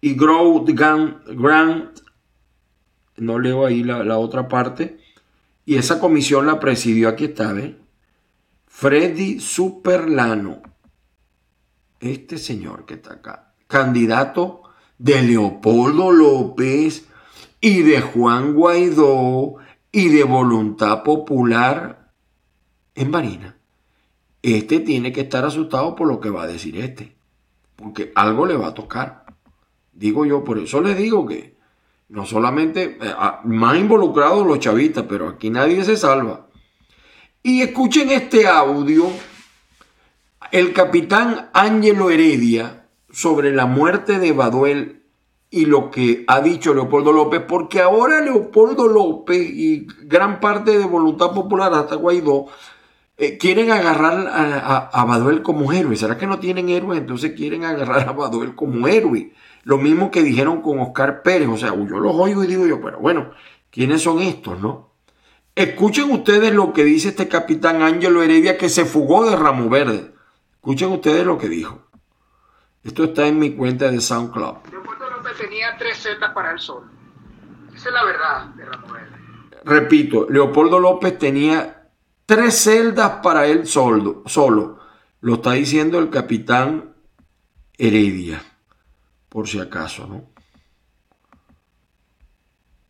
y 0.00 0.14
Growth 0.14 0.70
Grant, 0.70 1.98
no 3.18 3.38
leo 3.38 3.66
ahí 3.66 3.84
la, 3.84 4.16
otra 4.16 4.48
parte, 4.48 5.00
y 5.66 5.76
esa 5.76 6.00
comisión 6.00 6.46
la 6.46 6.58
presidió, 6.60 7.10
aquí 7.10 7.26
está, 7.26 7.52
¿ve? 7.52 7.76
Freddy 8.66 9.38
Superlano, 9.38 10.62
este 12.00 12.38
señor 12.38 12.86
que 12.86 12.94
está 12.94 13.12
acá, 13.12 13.52
candidato 13.66 14.62
de 14.96 15.20
Leopoldo 15.20 16.10
López 16.10 17.06
y 17.60 17.82
de 17.82 18.00
Juan 18.00 18.54
Guaidó 18.54 19.56
y 19.92 20.08
de 20.08 20.24
Voluntad 20.24 21.02
Popular 21.02 22.10
en 22.94 23.10
Marina 23.10 23.58
este 24.44 24.80
tiene 24.80 25.12
que 25.12 25.22
estar 25.22 25.44
asustado 25.44 25.94
por 25.94 26.06
lo 26.06 26.20
que 26.20 26.28
va 26.28 26.42
a 26.42 26.46
decir 26.46 26.76
este. 26.76 27.16
Porque 27.76 28.12
algo 28.14 28.44
le 28.44 28.56
va 28.56 28.68
a 28.68 28.74
tocar. 28.74 29.24
Digo 29.92 30.26
yo, 30.26 30.44
por 30.44 30.58
eso 30.58 30.82
les 30.82 30.98
digo 30.98 31.26
que 31.26 31.54
no 32.10 32.26
solamente, 32.26 32.98
eh, 33.00 33.14
más 33.44 33.78
involucrados 33.78 34.46
los 34.46 34.58
chavistas, 34.58 35.06
pero 35.08 35.28
aquí 35.28 35.48
nadie 35.48 35.82
se 35.84 35.96
salva. 35.96 36.46
Y 37.42 37.62
escuchen 37.62 38.10
este 38.10 38.46
audio, 38.46 39.06
el 40.50 40.72
capitán 40.72 41.50
Ángelo 41.54 42.10
Heredia, 42.10 42.86
sobre 43.10 43.50
la 43.52 43.64
muerte 43.64 44.18
de 44.18 44.32
Baduel 44.32 45.04
y 45.50 45.66
lo 45.66 45.90
que 45.90 46.24
ha 46.26 46.40
dicho 46.40 46.74
Leopoldo 46.74 47.12
López, 47.12 47.42
porque 47.46 47.80
ahora 47.80 48.20
Leopoldo 48.20 48.88
López 48.88 49.40
y 49.40 49.86
gran 50.02 50.40
parte 50.40 50.76
de 50.76 50.84
Voluntad 50.84 51.32
Popular 51.32 51.72
hasta 51.72 51.94
Guaidó 51.94 52.46
eh, 53.16 53.38
quieren 53.38 53.70
agarrar 53.70 54.26
a, 54.26 54.76
a, 54.88 55.04
Baduel 55.04 55.42
como 55.42 55.72
héroe. 55.72 55.96
¿Será 55.96 56.18
que 56.18 56.26
no 56.26 56.40
tienen 56.40 56.68
héroe? 56.68 56.96
Entonces 56.96 57.32
quieren 57.32 57.64
agarrar 57.64 58.08
a 58.08 58.12
Baduel 58.12 58.54
como 58.54 58.88
héroe. 58.88 59.32
Lo 59.62 59.78
mismo 59.78 60.10
que 60.10 60.22
dijeron 60.22 60.62
con 60.62 60.80
Oscar 60.80 61.22
Pérez. 61.22 61.48
O 61.48 61.56
sea, 61.56 61.70
yo 61.70 62.00
los 62.00 62.14
oigo 62.14 62.42
y 62.42 62.48
digo 62.48 62.66
yo, 62.66 62.80
pero 62.82 62.98
bueno, 62.98 63.30
¿quiénes 63.70 64.02
son 64.02 64.20
estos, 64.20 64.60
no? 64.60 64.90
Escuchen 65.54 66.10
ustedes 66.10 66.52
lo 66.52 66.72
que 66.72 66.82
dice 66.82 67.10
este 67.10 67.28
capitán 67.28 67.82
Ángelo 67.82 68.22
Heredia 68.22 68.58
que 68.58 68.68
se 68.68 68.84
fugó 68.84 69.28
de 69.30 69.36
Ramo 69.36 69.68
Verde. 69.68 70.12
Escuchen 70.54 70.90
ustedes 70.90 71.24
lo 71.24 71.38
que 71.38 71.48
dijo. 71.48 71.86
Esto 72.82 73.04
está 73.04 73.28
en 73.28 73.38
mi 73.38 73.52
cuenta 73.52 73.90
de 73.90 74.00
SoundCloud. 74.00 74.56
Leopoldo 74.72 75.10
López 75.10 75.32
tenía 75.38 75.76
tres 75.78 75.98
celdas 75.98 76.32
para 76.34 76.50
él 76.50 76.58
solo. 76.58 76.86
Esa 77.74 77.88
es 77.88 77.94
la 77.94 78.04
verdad 78.04 78.46
de 78.56 78.64
Ramo 78.64 78.92
Verde. 78.92 79.16
Repito, 79.64 80.26
Leopoldo 80.28 80.80
López 80.80 81.16
tenía 81.16 81.73
Tres 82.26 82.62
celdas 82.62 83.20
para 83.22 83.46
él 83.46 83.66
solo, 83.66 84.22
solo. 84.26 84.80
Lo 85.20 85.34
está 85.34 85.52
diciendo 85.52 85.98
el 85.98 86.08
capitán 86.08 86.94
Heredia, 87.76 88.42
por 89.28 89.46
si 89.46 89.60
acaso, 89.60 90.06
¿no? 90.06 90.30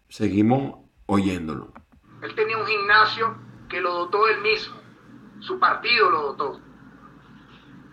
Seguimos 0.09 0.79
oyéndolo. 1.07 1.73
Él 2.23 2.35
tenía 2.37 2.59
un 2.59 2.66
gimnasio 2.66 3.37
que 3.68 3.81
lo 3.81 3.92
dotó 3.94 4.29
él 4.29 4.40
mismo, 4.40 4.77
su 5.40 5.59
partido 5.59 6.11
lo 6.11 6.23
dotó, 6.33 6.61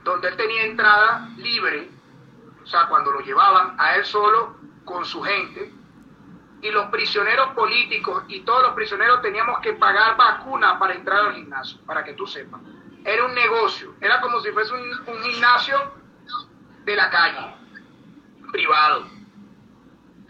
donde 0.04 0.27
él 0.27 0.38
tenía 0.38 0.65
entrada 0.65 1.30
libre, 1.38 1.89
o 2.63 2.67
sea, 2.67 2.88
cuando 2.88 3.12
lo 3.12 3.21
llevaban 3.21 3.75
a 3.80 3.95
él 3.95 4.06
solo 4.06 4.58
con 4.86 5.06
su 5.06 5.21
gente, 5.23 5.73
y 6.62 6.69
los 6.69 6.88
prisioneros 6.88 7.54
políticos 7.54 8.24
y 8.28 8.41
todos 8.41 8.62
los 8.62 8.74
prisioneros 8.74 9.21
teníamos 9.21 9.60
que 9.62 9.74
pagar 9.74 10.15
vacuna 10.15 10.78
para 10.78 10.93
entrar 10.93 11.28
al 11.28 11.34
gimnasio, 11.34 11.80
para 11.86 12.04
que 12.04 12.13
tú 12.13 12.28
sepas. 12.28 12.62
Era 13.04 13.26
un 13.26 13.34
negocio, 13.34 13.95
era 14.00 14.21
como 14.21 14.39
si 14.41 14.52
fuese 14.52 14.74
un, 14.74 15.24
gimnasio 15.24 15.91
de 16.86 16.95
la 16.95 17.10
calle, 17.10 17.56
privado. 18.52 19.08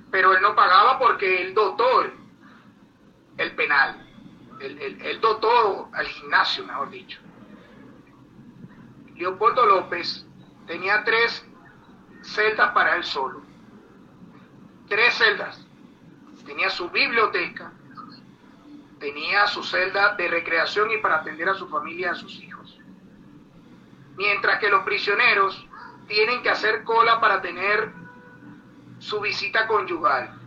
Pero 0.09 0.33
él 0.33 0.41
no 0.41 0.55
pagaba 0.55 0.97
porque 0.99 1.41
el 1.41 1.53
doctor, 1.53 2.13
el 3.37 3.55
penal, 3.55 4.07
el, 4.61 5.19
doctor 5.19 5.89
al 5.93 6.07
gimnasio, 6.07 6.65
mejor 6.65 6.89
dicho. 6.91 7.19
Leopoldo 9.15 9.65
López 9.65 10.25
tenía 10.65 11.03
tres 11.03 11.45
celdas 12.21 12.71
para 12.71 12.95
él 12.95 13.03
solo. 13.03 13.41
Tres 14.87 15.13
celdas 15.15 15.65
tenía 16.51 16.69
su 16.69 16.89
biblioteca, 16.89 17.71
tenía 18.99 19.47
su 19.47 19.63
celda 19.63 20.15
de 20.15 20.27
recreación 20.27 20.91
y 20.91 20.97
para 20.97 21.17
atender 21.17 21.47
a 21.47 21.53
su 21.53 21.69
familia 21.69 22.07
y 22.07 22.09
a 22.09 22.15
sus 22.15 22.43
hijos. 22.43 22.77
Mientras 24.17 24.59
que 24.59 24.67
los 24.67 24.83
prisioneros 24.83 25.65
tienen 26.07 26.43
que 26.43 26.49
hacer 26.49 26.83
cola 26.83 27.21
para 27.21 27.41
tener 27.41 27.93
su 28.99 29.21
visita 29.21 29.65
conyugal. 29.65 30.37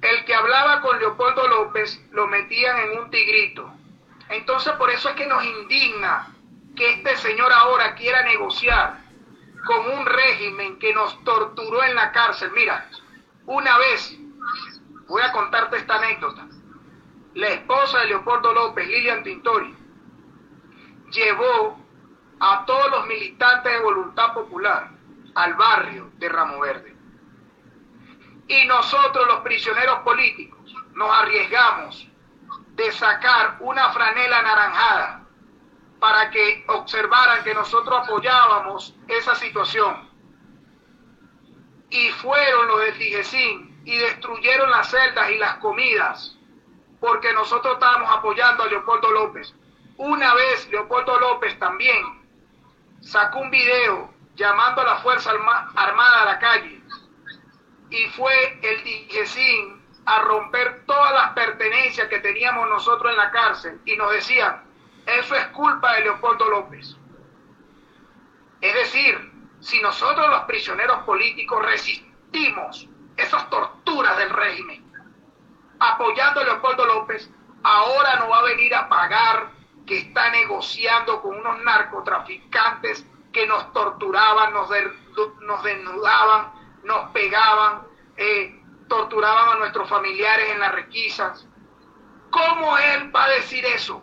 El 0.00 0.24
que 0.24 0.34
hablaba 0.34 0.80
con 0.80 0.98
Leopoldo 0.98 1.46
López 1.48 2.02
lo 2.12 2.26
metían 2.28 2.78
en 2.78 2.98
un 2.98 3.10
tigrito. 3.10 3.70
Entonces 4.30 4.72
por 4.72 4.88
eso 4.90 5.10
es 5.10 5.16
que 5.16 5.26
nos 5.26 5.44
indigna 5.44 6.28
que 6.74 6.94
este 6.94 7.14
señor 7.18 7.52
ahora 7.52 7.94
quiera 7.94 8.22
negociar 8.22 9.00
con 9.66 9.86
un 9.98 10.06
régimen 10.06 10.78
que 10.78 10.94
nos 10.94 11.22
torturó 11.24 11.84
en 11.84 11.94
la 11.94 12.10
cárcel. 12.10 12.50
Mira, 12.54 12.88
una 13.48 13.78
vez, 13.78 14.14
voy 15.06 15.22
a 15.22 15.32
contarte 15.32 15.78
esta 15.78 15.94
anécdota, 15.94 16.46
la 17.34 17.48
esposa 17.48 18.00
de 18.00 18.08
Leopoldo 18.08 18.52
López, 18.52 18.86
Lilian 18.86 19.22
Tintori, 19.22 19.74
llevó 21.10 21.78
a 22.40 22.64
todos 22.66 22.90
los 22.90 23.06
militantes 23.06 23.72
de 23.72 23.80
Voluntad 23.80 24.34
Popular 24.34 24.90
al 25.34 25.54
barrio 25.54 26.10
de 26.18 26.28
Ramo 26.28 26.60
Verde. 26.60 26.94
Y 28.48 28.66
nosotros 28.66 29.26
los 29.26 29.40
prisioneros 29.40 30.00
políticos 30.00 30.74
nos 30.92 31.10
arriesgamos 31.10 32.06
de 32.74 32.92
sacar 32.92 33.56
una 33.60 33.90
franela 33.92 34.40
anaranjada 34.40 35.22
para 35.98 36.30
que 36.30 36.64
observaran 36.68 37.42
que 37.44 37.54
nosotros 37.54 37.98
apoyábamos 38.04 38.94
esa 39.08 39.34
situación. 39.34 40.07
Y 41.90 42.10
fueron 42.10 42.68
los 42.68 42.80
del 42.80 42.98
Digesín 42.98 43.82
y 43.84 43.96
destruyeron 43.96 44.70
las 44.70 44.90
celdas 44.90 45.30
y 45.30 45.38
las 45.38 45.56
comidas 45.56 46.38
porque 47.00 47.32
nosotros 47.32 47.74
estábamos 47.74 48.10
apoyando 48.10 48.64
a 48.64 48.66
Leopoldo 48.66 49.10
López. 49.10 49.54
Una 49.96 50.34
vez 50.34 50.68
Leopoldo 50.70 51.18
López 51.18 51.58
también 51.58 52.04
sacó 53.00 53.40
un 53.40 53.50
video 53.50 54.12
llamando 54.34 54.82
a 54.82 54.84
la 54.84 54.96
Fuerza 54.96 55.30
Armada 55.30 56.22
a 56.22 56.24
la 56.24 56.38
calle 56.38 56.80
y 57.90 58.06
fue 58.10 58.58
el 58.62 58.84
Digesín 58.84 59.82
a 60.04 60.20
romper 60.20 60.84
todas 60.86 61.12
las 61.12 61.32
pertenencias 61.32 62.08
que 62.08 62.20
teníamos 62.20 62.68
nosotros 62.68 63.12
en 63.12 63.18
la 63.18 63.30
cárcel 63.30 63.80
y 63.84 63.96
nos 63.96 64.10
decían, 64.12 64.62
eso 65.06 65.34
es 65.34 65.46
culpa 65.48 65.94
de 65.94 66.02
Leopoldo 66.02 66.48
López. 66.48 66.96
Es 68.60 68.74
decir, 68.74 69.32
si 69.60 69.80
nosotros 69.80 70.28
los 70.28 70.42
prisioneros 70.42 71.02
políticos 71.04 71.64
resistimos 71.64 72.88
esas 73.16 73.50
torturas 73.50 74.16
del 74.16 74.30
régimen, 74.30 74.84
apoyando 75.80 76.40
a 76.40 76.44
Leopoldo 76.44 76.84
López, 76.86 77.30
ahora 77.62 78.16
no 78.16 78.28
va 78.28 78.38
a 78.38 78.42
venir 78.44 78.74
a 78.74 78.88
pagar 78.88 79.50
que 79.86 79.98
está 79.98 80.30
negociando 80.30 81.20
con 81.22 81.36
unos 81.36 81.58
narcotraficantes 81.62 83.06
que 83.32 83.46
nos 83.46 83.72
torturaban, 83.72 84.52
nos, 84.52 84.68
nos 85.40 85.62
desnudaban, 85.62 86.52
nos 86.84 87.10
pegaban, 87.10 87.82
eh, 88.16 88.62
torturaban 88.88 89.56
a 89.56 89.58
nuestros 89.58 89.88
familiares 89.88 90.50
en 90.50 90.60
las 90.60 90.72
requisas. 90.72 91.46
¿Cómo 92.30 92.76
él 92.78 93.14
va 93.14 93.24
a 93.24 93.30
decir 93.30 93.64
eso? 93.64 94.02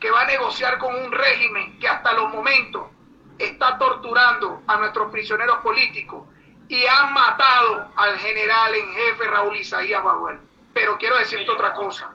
Que 0.00 0.10
va 0.10 0.22
a 0.22 0.26
negociar 0.26 0.78
con 0.78 0.94
un 0.94 1.12
régimen 1.12 1.78
que 1.78 1.88
hasta 1.88 2.12
los 2.12 2.32
momentos 2.32 2.93
está 3.38 3.78
torturando 3.78 4.62
a 4.66 4.76
nuestros 4.76 5.10
prisioneros 5.10 5.58
políticos 5.58 6.28
y 6.68 6.86
han 6.86 7.12
matado 7.12 7.90
al 7.96 8.18
general 8.18 8.74
en 8.74 8.92
jefe 8.92 9.24
Raúl 9.24 9.56
Isaías 9.56 10.02
Baguel. 10.02 10.38
Pero 10.72 10.98
quiero 10.98 11.18
decirte 11.18 11.50
otra 11.50 11.72
cosa. 11.74 12.12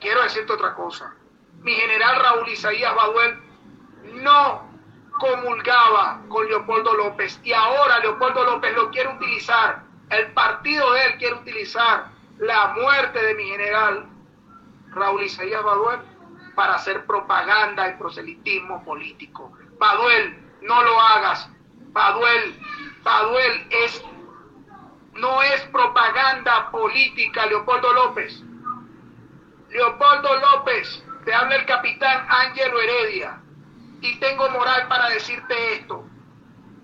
Quiero 0.00 0.22
decirte 0.22 0.52
otra 0.52 0.74
cosa. 0.74 1.14
Mi 1.60 1.72
general 1.74 2.20
Raúl 2.20 2.48
Isaías 2.48 2.94
Baduel 2.94 3.38
no 4.14 4.68
comulgaba 5.18 6.20
con 6.28 6.48
Leopoldo 6.48 6.94
López 6.94 7.40
y 7.44 7.52
ahora 7.52 8.00
Leopoldo 8.00 8.44
López 8.44 8.74
lo 8.74 8.90
quiere 8.90 9.10
utilizar, 9.10 9.84
el 10.10 10.32
partido 10.32 10.92
de 10.92 11.06
él 11.06 11.18
quiere 11.18 11.36
utilizar 11.36 12.06
la 12.38 12.68
muerte 12.68 13.22
de 13.22 13.34
mi 13.34 13.44
general 13.44 14.06
Raúl 14.90 15.22
Isaías 15.22 15.62
Baduel 15.62 16.00
para 16.56 16.74
hacer 16.74 17.06
propaganda 17.06 17.88
y 17.88 17.94
proselitismo 17.94 18.84
político. 18.84 19.52
Baduel, 19.82 20.38
no 20.60 20.80
lo 20.84 21.00
hagas. 21.00 21.50
Baduel, 21.90 22.56
Baduel 23.02 23.66
es 23.68 24.04
no 25.14 25.42
es 25.42 25.60
propaganda 25.72 26.70
política, 26.70 27.46
Leopoldo 27.46 27.92
López. 27.92 28.44
Leopoldo 29.70 30.36
López, 30.36 31.04
te 31.24 31.34
habla 31.34 31.56
el 31.56 31.66
capitán 31.66 32.26
Ángelo 32.28 32.80
Heredia 32.80 33.40
y 34.00 34.20
tengo 34.20 34.48
moral 34.50 34.86
para 34.86 35.08
decirte 35.08 35.74
esto. 35.74 36.04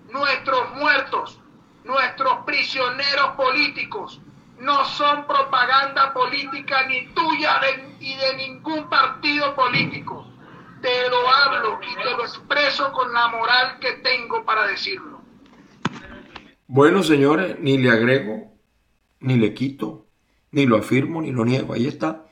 Nuestros 0.09 0.75
muertos, 0.75 1.39
nuestros 1.85 2.43
prisioneros 2.43 3.29
políticos, 3.37 4.19
no 4.59 4.83
son 4.83 5.25
propaganda 5.25 6.13
política 6.13 6.85
ni 6.87 7.07
tuya 7.13 7.61
ni 7.97 8.17
de 8.17 8.35
ningún 8.35 8.89
partido 8.89 9.55
político. 9.55 10.28
Te 10.81 11.09
lo 11.09 11.29
hablo 11.29 11.79
y 11.81 11.95
te 11.95 12.11
lo 12.11 12.23
expreso 12.23 12.91
con 12.91 13.13
la 13.13 13.27
moral 13.27 13.79
que 13.79 13.93
tengo 14.03 14.45
para 14.45 14.67
decirlo. 14.67 15.21
Bueno, 16.67 17.03
señores, 17.03 17.57
ni 17.59 17.77
le 17.77 17.89
agrego, 17.89 18.53
ni 19.19 19.35
le 19.35 19.53
quito, 19.53 20.07
ni 20.51 20.65
lo 20.65 20.77
afirmo, 20.77 21.21
ni 21.21 21.31
lo 21.31 21.43
niego. 21.43 21.73
Ahí 21.73 21.87
está. 21.87 22.25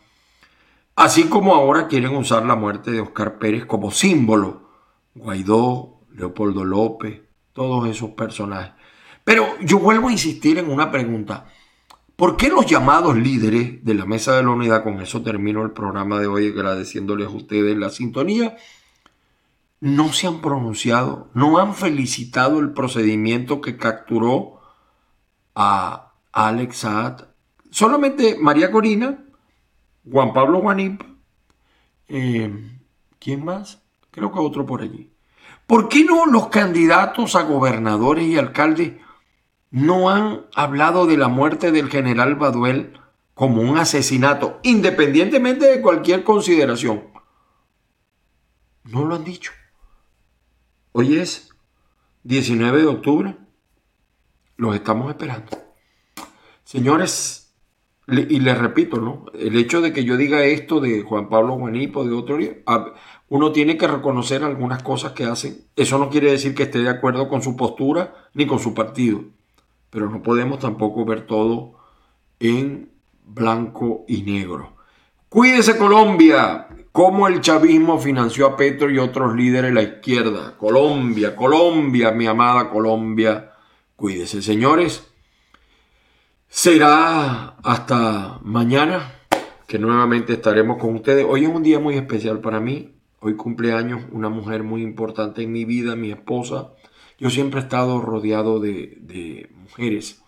Así 0.95 1.27
como 1.27 1.53
ahora 1.55 1.87
quieren 1.87 2.15
usar 2.15 2.45
la 2.45 2.55
muerte 2.55 2.91
de 2.91 3.01
Oscar 3.01 3.37
Pérez 3.37 3.65
como 3.65 3.91
símbolo. 3.91 4.69
Guaidó, 5.13 6.01
Leopoldo 6.11 6.63
López, 6.63 7.21
todos 7.53 7.87
esos 7.89 8.11
personajes. 8.11 8.73
Pero 9.23 9.45
yo 9.61 9.79
vuelvo 9.79 10.07
a 10.07 10.11
insistir 10.11 10.57
en 10.57 10.71
una 10.71 10.89
pregunta. 10.89 11.47
¿Por 12.17 12.35
qué 12.35 12.49
los 12.49 12.65
llamados 12.65 13.15
líderes 13.15 13.85
de 13.85 13.93
la 13.93 14.07
Mesa 14.07 14.35
de 14.35 14.41
la 14.41 14.49
Unidad, 14.49 14.83
con 14.83 14.99
eso 14.99 15.21
termino 15.21 15.61
el 15.61 15.69
programa 15.69 16.19
de 16.19 16.25
hoy 16.25 16.47
agradeciéndoles 16.47 17.27
a 17.27 17.29
ustedes 17.29 17.77
la 17.77 17.91
sintonía, 17.91 18.57
no 19.81 20.11
se 20.11 20.25
han 20.25 20.41
pronunciado, 20.41 21.29
no 21.35 21.59
han 21.59 21.75
felicitado 21.75 22.59
el 22.59 22.73
procedimiento 22.73 23.61
que 23.61 23.77
capturó 23.77 24.61
a 25.53 26.13
Alex 26.31 26.77
Saad. 26.77 27.25
Solamente 27.69 28.35
María 28.41 28.71
Corina, 28.71 29.23
Juan 30.11 30.33
Pablo 30.33 30.61
Juanip, 30.61 31.03
eh, 32.07 32.79
¿quién 33.19 33.45
más? 33.45 33.83
Creo 34.09 34.31
que 34.31 34.39
otro 34.39 34.65
por 34.65 34.81
allí. 34.81 35.11
¿Por 35.67 35.87
qué 35.87 36.03
no 36.03 36.25
los 36.25 36.47
candidatos 36.47 37.35
a 37.35 37.43
gobernadores 37.43 38.25
y 38.25 38.39
alcaldes 38.39 38.93
no 39.71 40.09
han 40.09 40.45
hablado 40.55 41.05
de 41.05 41.17
la 41.17 41.27
muerte 41.27 41.71
del 41.71 41.89
general 41.89 42.35
Baduel 42.35 42.99
como 43.33 43.61
un 43.61 43.77
asesinato, 43.77 44.59
independientemente 44.63 45.67
de 45.67 45.81
cualquier 45.81 46.23
consideración? 46.23 47.03
No 48.83 49.05
lo 49.05 49.15
han 49.15 49.23
dicho. 49.23 49.51
Hoy 50.93 51.17
es 51.17 51.49
19 52.23 52.79
de 52.79 52.87
octubre. 52.87 53.37
Los 54.55 54.73
estamos 54.73 55.09
esperando. 55.09 55.49
Señores, 56.63 57.53
y 58.07 58.39
les 58.39 58.57
repito, 58.57 58.97
¿no? 58.97 59.25
El 59.37 59.57
hecho 59.57 59.81
de 59.81 59.91
que 59.91 60.03
yo 60.03 60.17
diga 60.17 60.43
esto 60.45 60.79
de 60.79 61.03
Juan 61.03 61.29
Pablo 61.29 61.57
Juanipo, 61.57 62.05
de 62.05 62.13
otro, 62.13 62.37
uno 63.29 63.51
tiene 63.51 63.77
que 63.77 63.87
reconocer 63.87 64.43
algunas 64.43 64.81
cosas 64.81 65.11
que 65.11 65.25
hacen. 65.25 65.65
Eso 65.75 65.97
no 65.99 66.09
quiere 66.09 66.31
decir 66.31 66.55
que 66.55 66.63
esté 66.63 66.79
de 66.79 66.89
acuerdo 66.89 67.27
con 67.27 67.41
su 67.41 67.55
postura 67.55 68.29
ni 68.33 68.47
con 68.47 68.59
su 68.59 68.73
partido. 68.73 69.25
Pero 69.97 70.11
no 70.11 70.21
podemos 70.21 70.59
tampoco 70.59 71.05
ver 71.05 71.25
todo 71.25 71.73
en 72.39 72.91
blanco 73.25 74.05
y 74.07 74.21
negro. 74.21 74.73
Cuídese 75.27 75.75
Colombia, 75.75 76.67
cómo 76.91 77.27
el 77.27 77.41
chavismo 77.41 77.97
financió 77.97 78.45
a 78.45 78.55
Petro 78.55 78.91
y 78.91 78.99
otros 78.99 79.33
líderes 79.35 79.71
de 79.71 79.73
la 79.73 79.81
izquierda. 79.81 80.55
Colombia, 80.55 81.35
Colombia, 81.35 82.11
mi 82.11 82.27
amada 82.27 82.69
Colombia. 82.69 83.53
Cuídese, 83.95 84.43
señores. 84.43 85.11
Será 86.47 87.55
hasta 87.63 88.39
mañana 88.43 89.15
que 89.65 89.79
nuevamente 89.79 90.33
estaremos 90.33 90.77
con 90.77 90.93
ustedes. 90.93 91.25
Hoy 91.27 91.45
es 91.45 91.49
un 91.49 91.63
día 91.63 91.79
muy 91.79 91.95
especial 91.95 92.39
para 92.39 92.59
mí. 92.59 92.93
Hoy 93.19 93.35
cumpleaños 93.35 94.03
una 94.11 94.29
mujer 94.29 94.61
muy 94.61 94.83
importante 94.83 95.41
en 95.41 95.51
mi 95.51 95.65
vida, 95.65 95.95
mi 95.95 96.11
esposa. 96.11 96.73
Yo 97.17 97.31
siempre 97.31 97.59
he 97.59 97.63
estado 97.63 97.99
rodeado 97.99 98.59
de, 98.59 99.49
mujeres. 99.67 100.23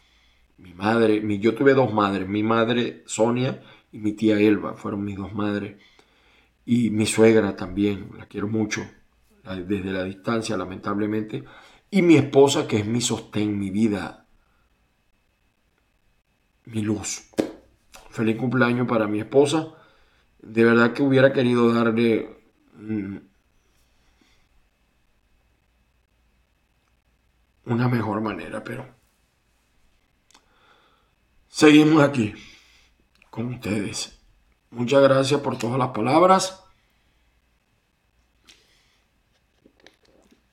Mi 0.58 0.74
madre, 0.74 1.22
mi, 1.22 1.40
yo 1.40 1.56
tuve 1.56 1.74
dos 1.74 1.94
madres, 1.94 2.28
mi 2.28 2.44
madre 2.44 3.04
Sonia 3.06 3.62
y 3.92 4.00
mi 4.00 4.12
tía 4.12 4.40
Elba, 4.40 4.76
fueron 4.76 5.04
mis 5.06 5.18
dos 5.18 5.34
madres 5.34 5.78
y 6.66 6.90
mi 6.90 7.06
suegra 7.06 7.56
también, 7.56 8.12
la 8.18 8.26
quiero 8.26 8.48
mucho, 8.48 8.82
desde 9.66 9.92
la 9.92 10.04
distancia 10.04 10.58
lamentablemente, 10.58 11.44
y 11.90 12.02
mi 12.02 12.16
esposa 12.16 12.68
que 12.68 12.78
es 12.78 12.86
mi 12.86 13.02
sostén, 13.02 13.58
mi 13.58 13.72
vida, 13.72 14.28
mi 16.66 16.82
luz. 16.82 17.32
Feliz 18.12 18.36
cumpleaños 18.38 18.88
para 18.88 19.08
mi 19.08 19.20
esposa. 19.20 19.70
De 20.42 20.64
verdad 20.64 20.94
que 20.94 21.02
hubiera 21.02 21.34
querido 21.34 21.74
darle 21.74 22.38
mm, 22.76 23.18
una 27.66 27.88
mejor 27.88 28.22
manera, 28.22 28.64
pero 28.64 28.99
seguimos 31.50 32.02
aquí 32.02 32.34
con 33.30 33.54
ustedes. 33.54 34.18
Muchas 34.72 35.02
gracias 35.02 35.42
por 35.42 35.58
todas 35.58 35.78
las 35.78 35.90
palabras. 35.90 36.64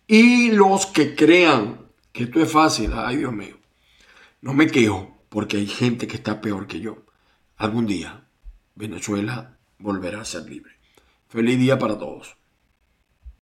Y 0.06 0.50
los 0.52 0.86
que 0.86 1.14
crean 1.14 1.86
que 2.12 2.24
esto 2.24 2.40
es 2.40 2.50
fácil, 2.50 2.92
ay 2.94 3.16
Dios 3.18 3.32
mío, 3.32 3.58
no 4.40 4.54
me 4.54 4.68
quejo 4.68 5.16
porque 5.28 5.58
hay 5.58 5.66
gente 5.66 6.06
que 6.06 6.16
está 6.16 6.40
peor 6.40 6.66
que 6.66 6.80
yo. 6.80 7.04
Algún 7.56 7.86
día 7.86 8.26
Venezuela 8.74 9.58
volverá 9.78 10.20
a 10.20 10.24
ser 10.24 10.48
libre. 10.48 10.72
Feliz 11.28 11.58
día 11.58 11.78
para 11.78 11.98
todos. 11.98 12.36